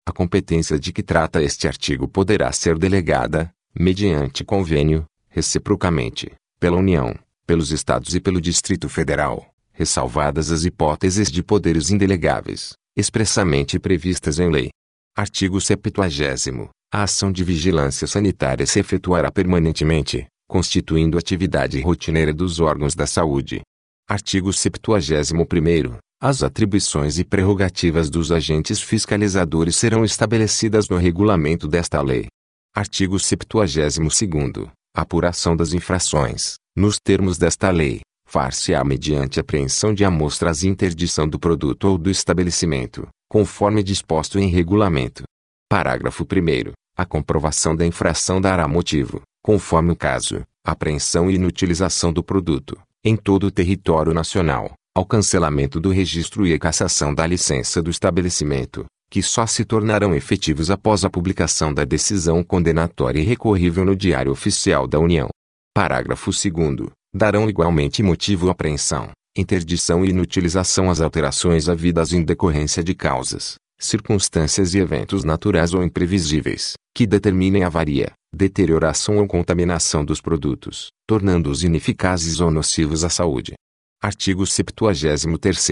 A 0.08 0.12
competência 0.12 0.78
de 0.78 0.92
que 0.92 1.02
trata 1.02 1.42
este 1.42 1.66
artigo 1.66 2.06
poderá 2.06 2.52
ser 2.52 2.78
delegada, 2.78 3.50
mediante 3.74 4.44
convênio, 4.44 5.04
reciprocamente, 5.28 6.32
pela 6.60 6.76
União, 6.76 7.12
pelos 7.44 7.72
Estados 7.72 8.14
e 8.14 8.20
pelo 8.20 8.40
Distrito 8.40 8.88
Federal, 8.88 9.52
ressalvadas 9.72 10.52
as 10.52 10.64
hipóteses 10.64 11.30
de 11.30 11.42
poderes 11.42 11.90
indelegáveis, 11.90 12.74
expressamente 12.96 13.78
previstas 13.78 14.38
em 14.38 14.50
lei. 14.50 14.70
Artigo 15.16 15.60
70. 15.60 16.70
A 16.92 17.02
ação 17.02 17.32
de 17.32 17.42
vigilância 17.42 18.06
sanitária 18.06 18.64
se 18.64 18.78
efetuará 18.78 19.30
permanentemente, 19.30 20.26
constituindo 20.48 21.18
atividade 21.18 21.80
rotineira 21.80 22.32
dos 22.32 22.60
órgãos 22.60 22.94
da 22.94 23.06
saúde. 23.06 23.60
Artigo 24.08 24.52
71. 24.52 25.98
As 26.22 26.42
atribuições 26.44 27.18
e 27.18 27.24
prerrogativas 27.24 28.08
dos 28.08 28.30
agentes 28.30 28.80
fiscalizadores 28.80 29.74
serão 29.74 30.04
estabelecidas 30.04 30.88
no 30.88 30.96
regulamento 30.96 31.66
desta 31.66 32.00
lei. 32.00 32.28
Artigo 32.74 33.18
72. 33.18 34.68
Apuração 34.96 35.56
das 35.56 35.74
infrações, 35.74 36.54
nos 36.74 36.98
termos 37.04 37.36
desta 37.36 37.68
lei, 37.70 38.00
far-se-á 38.28 38.82
mediante 38.84 39.40
apreensão 39.40 39.92
de 39.92 40.04
amostras 40.04 40.62
e 40.62 40.68
interdição 40.68 41.28
do 41.28 41.38
produto 41.38 41.84
ou 41.88 41.98
do 41.98 42.10
estabelecimento, 42.10 43.08
conforme 43.28 43.82
disposto 43.82 44.38
em 44.38 44.48
regulamento. 44.48 45.24
Parágrafo 45.68 46.22
1. 46.22 46.72
A 46.96 47.04
comprovação 47.04 47.74
da 47.74 47.84
infração 47.84 48.40
dará 48.40 48.68
motivo, 48.68 49.22
conforme 49.42 49.90
o 49.90 49.96
caso, 49.96 50.44
apreensão 50.64 51.28
e 51.28 51.34
inutilização 51.34 52.12
do 52.12 52.22
produto, 52.22 52.78
em 53.04 53.16
todo 53.16 53.48
o 53.48 53.50
território 53.50 54.14
nacional, 54.14 54.74
ao 54.96 55.04
cancelamento 55.04 55.80
do 55.80 55.90
registro 55.90 56.46
e 56.46 56.54
a 56.54 56.58
cassação 56.58 57.12
da 57.12 57.26
licença 57.26 57.82
do 57.82 57.90
estabelecimento, 57.90 58.86
que 59.10 59.20
só 59.20 59.44
se 59.44 59.64
tornarão 59.64 60.14
efetivos 60.14 60.70
após 60.70 61.04
a 61.04 61.10
publicação 61.10 61.74
da 61.74 61.84
decisão 61.84 62.44
condenatória 62.44 63.18
e 63.18 63.24
recorrível 63.24 63.84
no 63.84 63.96
Diário 63.96 64.30
Oficial 64.30 64.86
da 64.86 65.00
União. 65.00 65.28
Parágrafo 65.74 66.30
2 66.30 66.88
Darão 67.12 67.50
igualmente 67.50 68.04
motivo 68.04 68.48
à 68.48 68.52
apreensão, 68.52 69.10
interdição 69.36 70.04
e 70.04 70.10
inutilização 70.10 70.88
às 70.88 71.00
alterações 71.00 71.68
havidas 71.68 72.12
em 72.12 72.22
decorrência 72.22 72.84
de 72.84 72.94
causas, 72.94 73.56
circunstâncias 73.78 74.74
e 74.74 74.78
eventos 74.78 75.24
naturais 75.24 75.74
ou 75.74 75.82
imprevisíveis, 75.82 76.74
que 76.94 77.06
determinem 77.06 77.64
avaria, 77.64 78.12
deterioração 78.34 79.18
ou 79.18 79.26
contaminação 79.26 80.04
dos 80.04 80.20
produtos, 80.20 80.88
tornando-os 81.06 81.62
ineficazes 81.62 82.40
ou 82.40 82.50
nocivos 82.50 83.04
à 83.04 83.08
saúde. 83.08 83.54
Artigo 84.02 84.46
73 84.46 85.68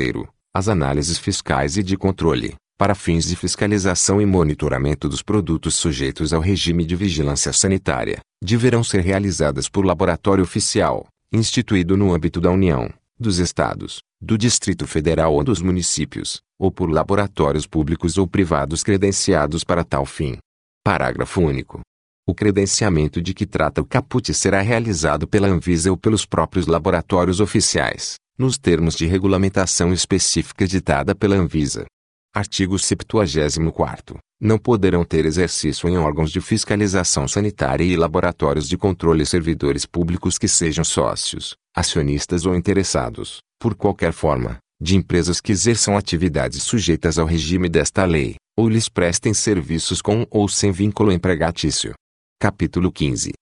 As 0.55 0.69
análises 0.69 1.19
fiscais 1.19 1.77
e 1.77 1.83
de 1.83 1.97
controle, 1.97 2.55
para 2.77 2.95
fins 2.95 3.25
de 3.25 3.37
fiscalização 3.37 4.21
e 4.21 4.27
monitoramento 4.27 5.09
dos 5.09 5.23
produtos 5.23 5.77
sujeitos 5.77 6.33
ao 6.33 6.41
regime 6.41 6.85
de 6.85 6.97
vigilância 6.97 7.53
sanitária, 7.53 8.19
deverão 8.43 8.83
ser 8.83 9.01
realizadas 9.01 9.69
por 9.69 9.85
laboratório 9.85 10.43
oficial, 10.43 11.07
instituído 11.33 11.97
no 11.97 12.13
âmbito 12.13 12.41
da 12.41 12.51
União, 12.51 12.93
dos 13.19 13.39
Estados, 13.39 14.01
do 14.21 14.37
Distrito 14.37 14.87
Federal 14.87 15.35
ou 15.35 15.45
dos 15.45 15.61
municípios, 15.61 16.41
ou 16.59 16.71
por 16.71 16.91
laboratórios 16.91 17.67
públicos 17.67 18.19
ou 18.19 18.27
privados 18.27 18.83
credenciados 18.83 19.63
para 19.63 19.85
tal 19.85 20.05
fim. 20.05 20.39
Parágrafo 20.83 21.41
único. 21.41 21.81
O 22.27 22.35
credenciamento 22.35 23.21
de 23.23 23.35
que 23.35 23.47
trata 23.47 23.81
o 23.81 23.85
caput 23.85 24.33
será 24.33 24.61
realizado 24.63 25.29
pela 25.29 25.47
Anvisa 25.47 25.91
ou 25.91 25.97
pelos 25.97 26.25
próprios 26.25 26.67
laboratórios 26.67 27.39
oficiais, 27.39 28.17
nos 28.39 28.59
termos 28.59 28.95
de 28.95 29.07
regulamentação 29.07 29.93
específica 29.93 30.67
ditada 30.67 31.15
pela 31.15 31.37
Anvisa. 31.37 31.85
Artigo 32.35 32.79
74. 32.79 34.19
Não 34.41 34.59
poderão 34.59 35.05
ter 35.05 35.25
exercício 35.25 35.89
em 35.89 35.97
órgãos 35.97 36.33
de 36.33 36.41
fiscalização 36.41 37.29
sanitária 37.29 37.85
e 37.85 37.97
laboratórios 37.97 38.69
de 38.69 38.77
controle 38.77 39.25
servidores 39.25 39.87
públicos 39.87 40.37
que 40.37 40.49
sejam 40.49 40.83
sócios, 40.83 41.55
acionistas 41.75 42.47
ou 42.47 42.55
interessados, 42.55 43.39
por 43.59 43.75
qualquer 43.75 44.13
forma, 44.13 44.59
de 44.81 44.97
empresas 44.97 45.41
que 45.41 45.51
exerçam 45.51 45.97
atividades 45.97 46.63
sujeitas 46.63 47.19
ao 47.19 47.27
regime 47.27 47.69
desta 47.69 48.05
lei, 48.05 48.37
ou 48.57 48.69
lhes 48.69 48.89
prestem 48.89 49.35
serviços 49.35 50.01
com 50.01 50.27
ou 50.31 50.49
sem 50.49 50.71
vínculo 50.71 51.11
empregatício. 51.11 51.95
Capítulo 52.41 52.93
15. 52.93 53.33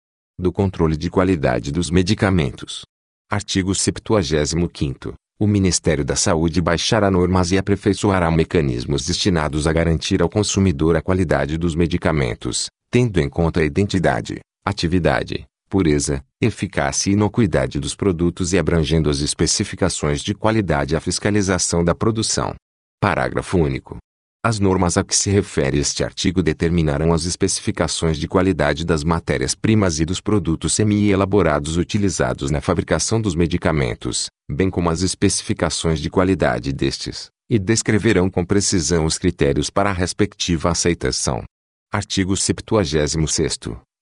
Do 0.40 0.53
controle 0.53 0.97
de 0.97 1.11
qualidade 1.11 1.71
dos 1.71 1.90
medicamentos. 1.90 2.83
Artigo 3.31 3.75
75 3.75 5.14
O 5.38 5.47
Ministério 5.47 6.05
da 6.05 6.16
Saúde 6.16 6.61
baixará 6.61 7.11
normas 7.11 7.51
e 7.51 7.59
aperfeiçoará 7.59 8.31
mecanismos 8.31 9.05
destinados 9.05 9.66
a 9.66 9.73
garantir 9.73 10.23
ao 10.23 10.29
consumidor 10.29 10.97
a 10.97 11.03
qualidade 11.03 11.59
dos 11.59 11.75
medicamentos, 11.75 12.66
tendo 12.90 13.21
em 13.21 13.29
conta 13.29 13.61
a 13.61 13.64
identidade, 13.64 14.38
atividade, 14.64 15.45
pureza, 15.73 16.23
eficácia 16.39 17.09
e 17.09 17.15
inocuidade 17.15 17.81
dos 17.81 17.95
produtos 17.95 18.53
e 18.53 18.59
abrangendo 18.59 19.09
as 19.09 19.21
especificações 19.21 20.21
de 20.21 20.35
qualidade 20.35 20.93
e 20.93 20.97
a 20.99 21.01
fiscalização 21.01 21.83
da 21.83 21.95
produção. 21.95 22.55
Parágrafo 23.01 23.57
único. 23.57 23.97
As 24.45 24.59
normas 24.59 24.99
a 24.99 25.03
que 25.03 25.17
se 25.17 25.31
refere 25.31 25.79
este 25.79 26.05
artigo 26.05 26.43
determinarão 26.43 27.11
as 27.11 27.25
especificações 27.25 28.19
de 28.19 28.29
qualidade 28.29 28.85
das 28.85 29.03
matérias-primas 29.03 29.99
e 29.99 30.05
dos 30.05 30.21
produtos 30.21 30.75
semi-elaborados 30.75 31.79
utilizados 31.79 32.51
na 32.51 32.61
fabricação 32.61 33.19
dos 33.19 33.35
medicamentos, 33.35 34.27
bem 34.51 34.69
como 34.69 34.91
as 34.91 35.01
especificações 35.01 36.01
de 36.01 36.11
qualidade 36.11 36.71
destes, 36.71 37.31
e 37.49 37.59
descreverão 37.59 38.29
com 38.29 38.45
precisão 38.45 39.07
os 39.07 39.17
critérios 39.17 39.71
para 39.71 39.89
a 39.89 39.95
respectiva 39.95 40.71
aceitação. 40.71 41.45
Artigo 41.91 42.37
76 42.37 43.17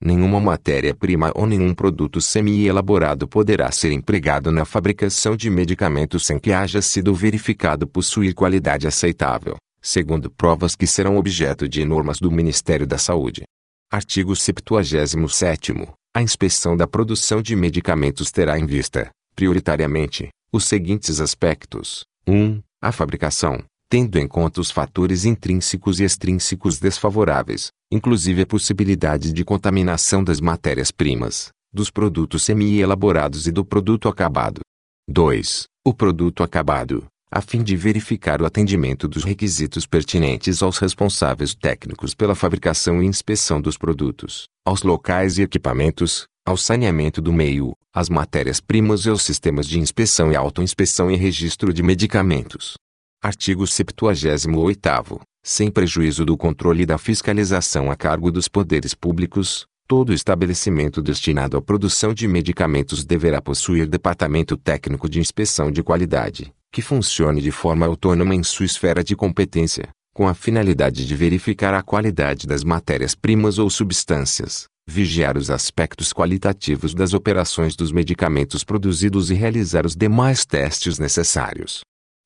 Nenhuma 0.03 0.41
matéria-prima 0.41 1.31
ou 1.35 1.47
nenhum 1.47 1.75
produto 1.75 2.21
semi-elaborado 2.21 3.29
poderá 3.29 3.71
ser 3.71 3.93
empregado 3.93 4.51
na 4.51 4.65
fabricação 4.65 5.37
de 5.37 5.51
medicamentos 5.51 6.25
sem 6.25 6.39
que 6.39 6.53
haja 6.53 6.81
sido 6.81 7.15
verificado 7.15 7.87
possuir 7.87 8.35
qualidade 8.35 8.87
aceitável 8.87 9.57
segundo 9.81 10.31
provas 10.31 10.77
que 10.77 10.87
serão 10.87 11.17
objeto 11.17 11.69
de 11.69 11.85
normas 11.85 12.19
do 12.19 12.31
Ministério 12.31 12.87
da 12.87 12.99
Saúde. 12.99 13.45
Artigo 13.91 14.37
77. 14.37 15.73
A 16.15 16.23
inspeção 16.23 16.77
da 16.77 16.87
produção 16.87 17.41
de 17.41 17.57
medicamentos 17.57 18.31
terá 18.31 18.59
em 18.59 18.67
vista, 18.67 19.11
prioritariamente, 19.35 20.29
os 20.53 20.65
seguintes 20.65 21.21
aspectos: 21.21 22.05
1. 22.27 22.61
A 22.83 22.93
fabricação, 22.93 23.59
tendo 23.91 24.21
em 24.21 24.29
conta 24.29 24.61
os 24.61 24.71
fatores 24.71 25.25
intrínsecos 25.25 25.99
e 25.99 26.05
extrínsecos 26.05 26.79
desfavoráveis, 26.79 27.73
inclusive 27.91 28.43
a 28.43 28.47
possibilidade 28.47 29.33
de 29.33 29.45
contaminação 29.45 30.23
das 30.23 30.41
matérias-primas, 30.41 31.49
dos 31.73 31.91
produtos 31.91 32.45
semi-elaborados 32.45 33.49
e 33.49 33.53
do 33.53 33.65
produto 33.65 34.09
acabado. 34.09 34.61
2. 35.09 35.65
O 35.85 35.93
produto 35.93 36.45
acabado, 36.45 37.05
a 37.33 37.41
fim 37.41 37.65
de 37.65 37.77
verificar 37.77 38.41
o 38.41 38.47
atendimento 38.47 39.09
dos 39.09 39.25
requisitos 39.25 39.87
pertinentes 39.87 40.63
aos 40.63 40.79
responsáveis 40.79 41.53
técnicos 41.53 42.15
pela 42.15 42.37
fabricação 42.37 43.03
e 43.03 43.07
inspeção 43.07 43.61
dos 43.61 43.77
produtos, 43.77 44.45
aos 44.65 44.85
locais 44.85 45.37
e 45.37 45.43
equipamentos, 45.43 46.29
ao 46.47 46.57
saneamento 46.57 47.21
do 47.21 47.33
meio, 47.33 47.73
às 47.93 48.09
matérias-primas 48.09 49.05
e 49.05 49.11
aos 49.11 49.23
sistemas 49.23 49.67
de 49.67 49.81
inspeção 49.81 50.31
e 50.31 50.37
autoinspeção 50.37 51.11
e 51.11 51.17
registro 51.17 51.73
de 51.73 51.83
medicamentos. 51.83 52.75
Artigo 53.23 53.67
78 53.67 55.21
sem 55.43 55.71
prejuízo 55.71 56.25
do 56.25 56.37
controle 56.37 56.83
e 56.83 56.87
da 56.87 56.99
fiscalização 56.99 57.91
a 57.91 57.97
cargo 57.97 58.31
dos 58.33 58.49
poderes 58.49 58.95
públicos, 58.95 59.67
Todo 59.91 60.15
estabelecimento 60.15 61.03
destinado 61.03 61.57
à 61.57 61.61
produção 61.61 62.15
de 62.15 62.29
medicamentos 62.29 63.05
deverá 63.05 63.43
possuir 63.43 63.89
departamento 63.89 64.57
técnico 64.57 65.09
de 65.09 65.19
inspeção 65.19 65.69
de 65.69 65.83
qualidade, 65.83 66.53
que 66.71 66.81
funcione 66.81 67.43
de 67.43 67.51
forma 67.51 67.87
autônoma 67.87 68.33
em 68.33 68.45
sua 68.45 68.67
esfera 68.67 69.03
de 69.03 69.17
competência, 69.17 69.89
com 70.15 70.29
a 70.29 70.33
finalidade 70.33 71.05
de 71.05 71.17
verificar 71.17 71.75
a 71.75 71.83
qualidade 71.83 72.47
das 72.47 72.63
matérias-primas 72.63 73.59
ou 73.59 73.69
substâncias, 73.69 74.67
vigiar 74.87 75.37
os 75.37 75.51
aspectos 75.51 76.13
qualitativos 76.13 76.95
das 76.95 77.13
operações 77.13 77.75
dos 77.75 77.91
medicamentos 77.91 78.63
produzidos 78.63 79.29
e 79.29 79.35
realizar 79.35 79.85
os 79.85 79.97
demais 79.97 80.47
testes 80.47 81.01
necessários. 81.01 81.81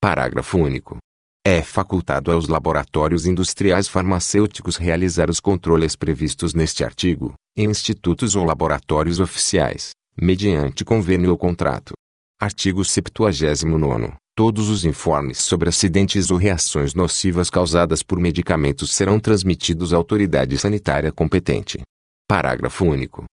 Parágrafo 0.04 0.58
único. 0.58 0.98
É 1.42 1.62
facultado 1.62 2.30
aos 2.30 2.46
laboratórios 2.46 3.24
industriais 3.24 3.88
farmacêuticos 3.88 4.76
realizar 4.76 5.30
os 5.30 5.40
controles 5.40 5.96
previstos 5.96 6.52
neste 6.52 6.84
artigo, 6.84 7.32
em 7.56 7.70
institutos 7.70 8.36
ou 8.36 8.44
laboratórios 8.44 9.18
oficiais, 9.18 9.92
mediante 10.14 10.84
convênio 10.84 11.30
ou 11.30 11.38
contrato. 11.38 11.94
Artigo 12.38 12.84
79. 12.84 14.12
Todos 14.36 14.68
os 14.68 14.84
informes 14.84 15.38
sobre 15.38 15.70
acidentes 15.70 16.30
ou 16.30 16.36
reações 16.36 16.92
nocivas 16.92 17.48
causadas 17.48 18.02
por 18.02 18.20
medicamentos 18.20 18.92
serão 18.92 19.18
transmitidos 19.18 19.94
à 19.94 19.96
autoridade 19.96 20.58
sanitária 20.58 21.10
competente. 21.10 21.80
Parágrafo 22.28 22.84
único. 22.84 23.24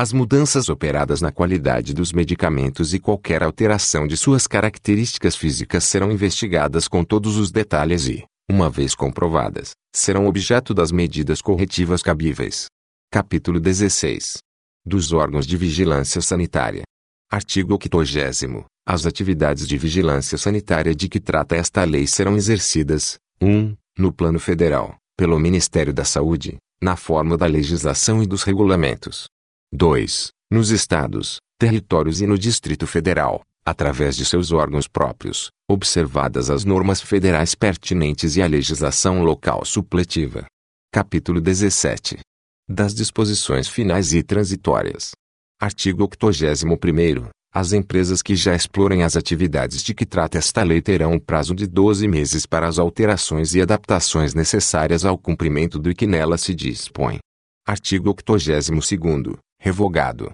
As 0.00 0.12
mudanças 0.12 0.68
operadas 0.68 1.20
na 1.20 1.32
qualidade 1.32 1.92
dos 1.92 2.12
medicamentos 2.12 2.94
e 2.94 3.00
qualquer 3.00 3.42
alteração 3.42 4.06
de 4.06 4.16
suas 4.16 4.46
características 4.46 5.34
físicas 5.34 5.82
serão 5.82 6.12
investigadas 6.12 6.86
com 6.86 7.02
todos 7.02 7.36
os 7.36 7.50
detalhes 7.50 8.06
e, 8.06 8.24
uma 8.48 8.70
vez 8.70 8.94
comprovadas, 8.94 9.72
serão 9.92 10.28
objeto 10.28 10.72
das 10.72 10.92
medidas 10.92 11.42
corretivas 11.42 12.00
cabíveis. 12.00 12.66
Capítulo 13.10 13.58
16. 13.58 14.38
Dos 14.86 15.12
órgãos 15.12 15.44
de 15.44 15.56
vigilância 15.56 16.20
sanitária. 16.20 16.84
Artigo 17.28 17.76
80. 17.92 18.66
As 18.86 19.04
atividades 19.04 19.66
de 19.66 19.76
vigilância 19.76 20.38
sanitária 20.38 20.94
de 20.94 21.08
que 21.08 21.18
trata 21.18 21.56
esta 21.56 21.82
lei 21.82 22.06
serão 22.06 22.36
exercidas: 22.36 23.18
1. 23.42 23.76
No 23.98 24.12
plano 24.12 24.38
federal, 24.38 24.94
pelo 25.16 25.40
Ministério 25.40 25.92
da 25.92 26.04
Saúde, 26.04 26.56
na 26.80 26.94
forma 26.94 27.36
da 27.36 27.46
legislação 27.46 28.22
e 28.22 28.28
dos 28.28 28.44
regulamentos. 28.44 29.26
2. 29.70 30.30
Nos 30.50 30.70
estados, 30.70 31.40
territórios 31.58 32.22
e 32.22 32.26
no 32.26 32.38
Distrito 32.38 32.86
Federal, 32.86 33.42
através 33.66 34.16
de 34.16 34.24
seus 34.24 34.50
órgãos 34.50 34.88
próprios, 34.88 35.50
observadas 35.70 36.48
as 36.48 36.64
normas 36.64 37.02
federais 37.02 37.54
pertinentes 37.54 38.36
e 38.36 38.42
a 38.42 38.46
legislação 38.46 39.22
local 39.22 39.66
supletiva. 39.66 40.46
Capítulo 40.90 41.38
17. 41.38 42.18
Das 42.66 42.94
disposições 42.94 43.68
finais 43.68 44.14
e 44.14 44.22
transitórias. 44.22 45.10
Artigo 45.60 46.04
81. 46.04 47.28
As 47.52 47.74
empresas 47.74 48.22
que 48.22 48.34
já 48.34 48.54
explorem 48.54 49.02
as 49.02 49.16
atividades 49.16 49.82
de 49.82 49.92
que 49.92 50.06
trata 50.06 50.38
esta 50.38 50.62
lei 50.62 50.80
terão 50.80 51.12
um 51.12 51.20
prazo 51.20 51.54
de 51.54 51.66
12 51.66 52.08
meses 52.08 52.46
para 52.46 52.66
as 52.66 52.78
alterações 52.78 53.54
e 53.54 53.60
adaptações 53.60 54.32
necessárias 54.32 55.04
ao 55.04 55.18
cumprimento 55.18 55.78
do 55.78 55.94
que 55.94 56.06
nela 56.06 56.38
se 56.38 56.54
dispõe. 56.54 57.18
Artigo 57.66 58.08
82. 58.08 59.38
Revogado. 59.68 60.30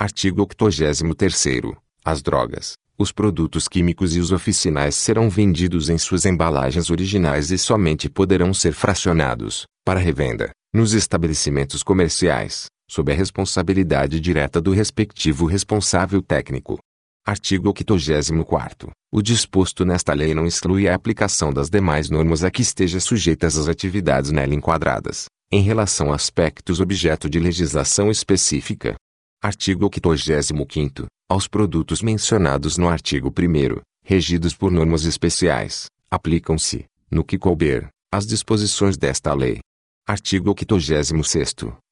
Artigo 0.00 0.40
83. 0.40 1.74
As 2.02 2.22
drogas, 2.22 2.72
os 2.98 3.12
produtos 3.12 3.68
químicos 3.68 4.16
e 4.16 4.18
os 4.18 4.32
oficinais 4.32 4.94
serão 4.94 5.28
vendidos 5.28 5.90
em 5.90 5.98
suas 5.98 6.24
embalagens 6.24 6.88
originais 6.88 7.50
e 7.50 7.58
somente 7.58 8.08
poderão 8.08 8.54
ser 8.54 8.72
fracionados, 8.72 9.66
para 9.84 10.00
revenda, 10.00 10.52
nos 10.72 10.94
estabelecimentos 10.94 11.82
comerciais, 11.82 12.64
sob 12.90 13.12
a 13.12 13.14
responsabilidade 13.14 14.18
direta 14.20 14.58
do 14.58 14.72
respectivo 14.72 15.44
responsável 15.44 16.22
técnico. 16.22 16.78
Artigo 17.26 17.68
84. 17.68 18.90
O 19.12 19.20
disposto 19.20 19.84
nesta 19.84 20.14
lei 20.14 20.34
não 20.34 20.46
exclui 20.46 20.88
a 20.88 20.94
aplicação 20.94 21.52
das 21.52 21.68
demais 21.68 22.08
normas 22.08 22.42
a 22.42 22.50
que 22.50 22.62
esteja 22.62 23.00
sujeitas 23.00 23.58
as 23.58 23.68
atividades 23.68 24.30
nela 24.30 24.54
enquadradas, 24.54 25.26
em 25.50 25.62
relação 25.62 26.12
a 26.12 26.14
aspectos 26.14 26.78
objeto 26.78 27.28
de 27.28 27.40
legislação 27.40 28.10
específica. 28.10 28.94
Artigo 29.42 29.84
85. 29.84 31.06
Aos 31.30 31.48
produtos 31.48 32.02
mencionados 32.02 32.76
no 32.76 32.88
artigo 32.88 33.28
1, 33.28 33.80
regidos 34.04 34.54
por 34.54 34.70
normas 34.70 35.04
especiais, 35.04 35.86
aplicam-se, 36.10 36.84
no 37.10 37.24
que 37.24 37.38
couber, 37.38 37.88
as 38.12 38.26
disposições 38.26 38.98
desta 38.98 39.32
lei. 39.32 39.60
Artigo 40.06 40.50
86 40.50 41.12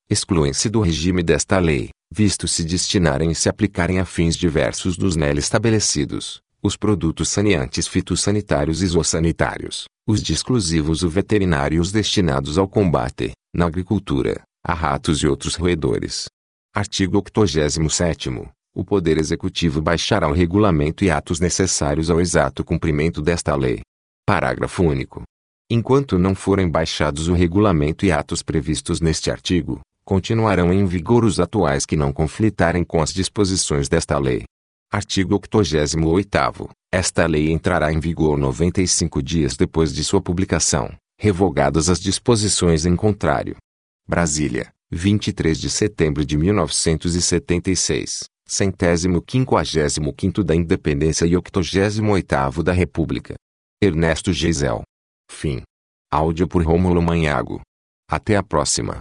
excluem-se 0.08 0.68
do 0.68 0.80
regime 0.80 1.22
desta 1.22 1.58
lei, 1.58 1.88
visto 2.12 2.46
se 2.46 2.62
destinarem 2.62 3.30
e 3.30 3.34
se 3.34 3.48
aplicarem 3.48 3.98
a 3.98 4.04
fins 4.04 4.36
diversos 4.36 4.98
dos 4.98 5.16
nela 5.16 5.38
estabelecidos, 5.38 6.40
os 6.62 6.76
produtos 6.76 7.30
saneantes 7.30 7.88
fitossanitários 7.88 8.82
e 8.82 8.86
zoossanitários, 8.86 9.86
os 10.08 10.22
de 10.22 10.32
exclusivos 10.32 11.02
ou 11.02 11.10
veterinários 11.10 11.90
destinados 11.90 12.58
ao 12.58 12.68
combate, 12.68 13.32
na 13.52 13.66
agricultura, 13.66 14.40
a 14.64 14.72
ratos 14.72 15.18
e 15.18 15.26
outros 15.26 15.56
roedores. 15.56 16.26
Artigo 16.72 17.16
87 17.16 18.30
O 18.74 18.84
Poder 18.84 19.18
Executivo 19.18 19.82
baixará 19.82 20.28
o 20.28 20.32
regulamento 20.32 21.04
e 21.04 21.10
atos 21.10 21.40
necessários 21.40 22.08
ao 22.08 22.20
exato 22.20 22.64
cumprimento 22.64 23.20
desta 23.20 23.56
lei. 23.56 23.80
Parágrafo 24.24 24.84
único. 24.84 25.24
Enquanto 25.68 26.16
não 26.18 26.36
forem 26.36 26.70
baixados 26.70 27.26
o 27.26 27.34
regulamento 27.34 28.06
e 28.06 28.12
atos 28.12 28.44
previstos 28.44 29.00
neste 29.00 29.28
artigo, 29.28 29.80
continuarão 30.04 30.72
em 30.72 30.86
vigor 30.86 31.24
os 31.24 31.40
atuais 31.40 31.84
que 31.84 31.96
não 31.96 32.12
conflitarem 32.12 32.84
com 32.84 33.02
as 33.02 33.12
disposições 33.12 33.88
desta 33.88 34.16
lei. 34.18 34.44
Artigo 34.92 35.34
88 35.34 36.70
Esta 36.92 37.26
lei 37.26 37.50
entrará 37.50 37.92
em 37.92 37.98
vigor 37.98 38.38
95 38.38 39.20
dias 39.20 39.56
depois 39.56 39.92
de 39.92 40.04
sua 40.04 40.22
publicação, 40.22 40.94
revogadas 41.18 41.88
as 41.88 41.98
disposições 41.98 42.86
em 42.86 42.94
contrário. 42.94 43.56
Brasília, 44.08 44.72
23 44.92 45.58
de 45.58 45.68
setembro 45.68 46.24
de 46.24 46.38
1976, 46.38 48.26
centésimo 48.46 49.20
quinquagésimo 49.20 50.12
quinto 50.12 50.44
da 50.44 50.54
Independência 50.54 51.26
e 51.26 51.36
octogésimo 51.36 52.12
oitavo 52.12 52.62
da 52.62 52.72
República. 52.72 53.34
Ernesto 53.82 54.32
Geisel. 54.32 54.82
Fim. 55.28 55.62
Áudio 56.12 56.46
por 56.46 56.62
Rômulo 56.64 57.02
Manhago. 57.02 57.60
Até 58.08 58.36
a 58.36 58.42
próxima. 58.42 58.98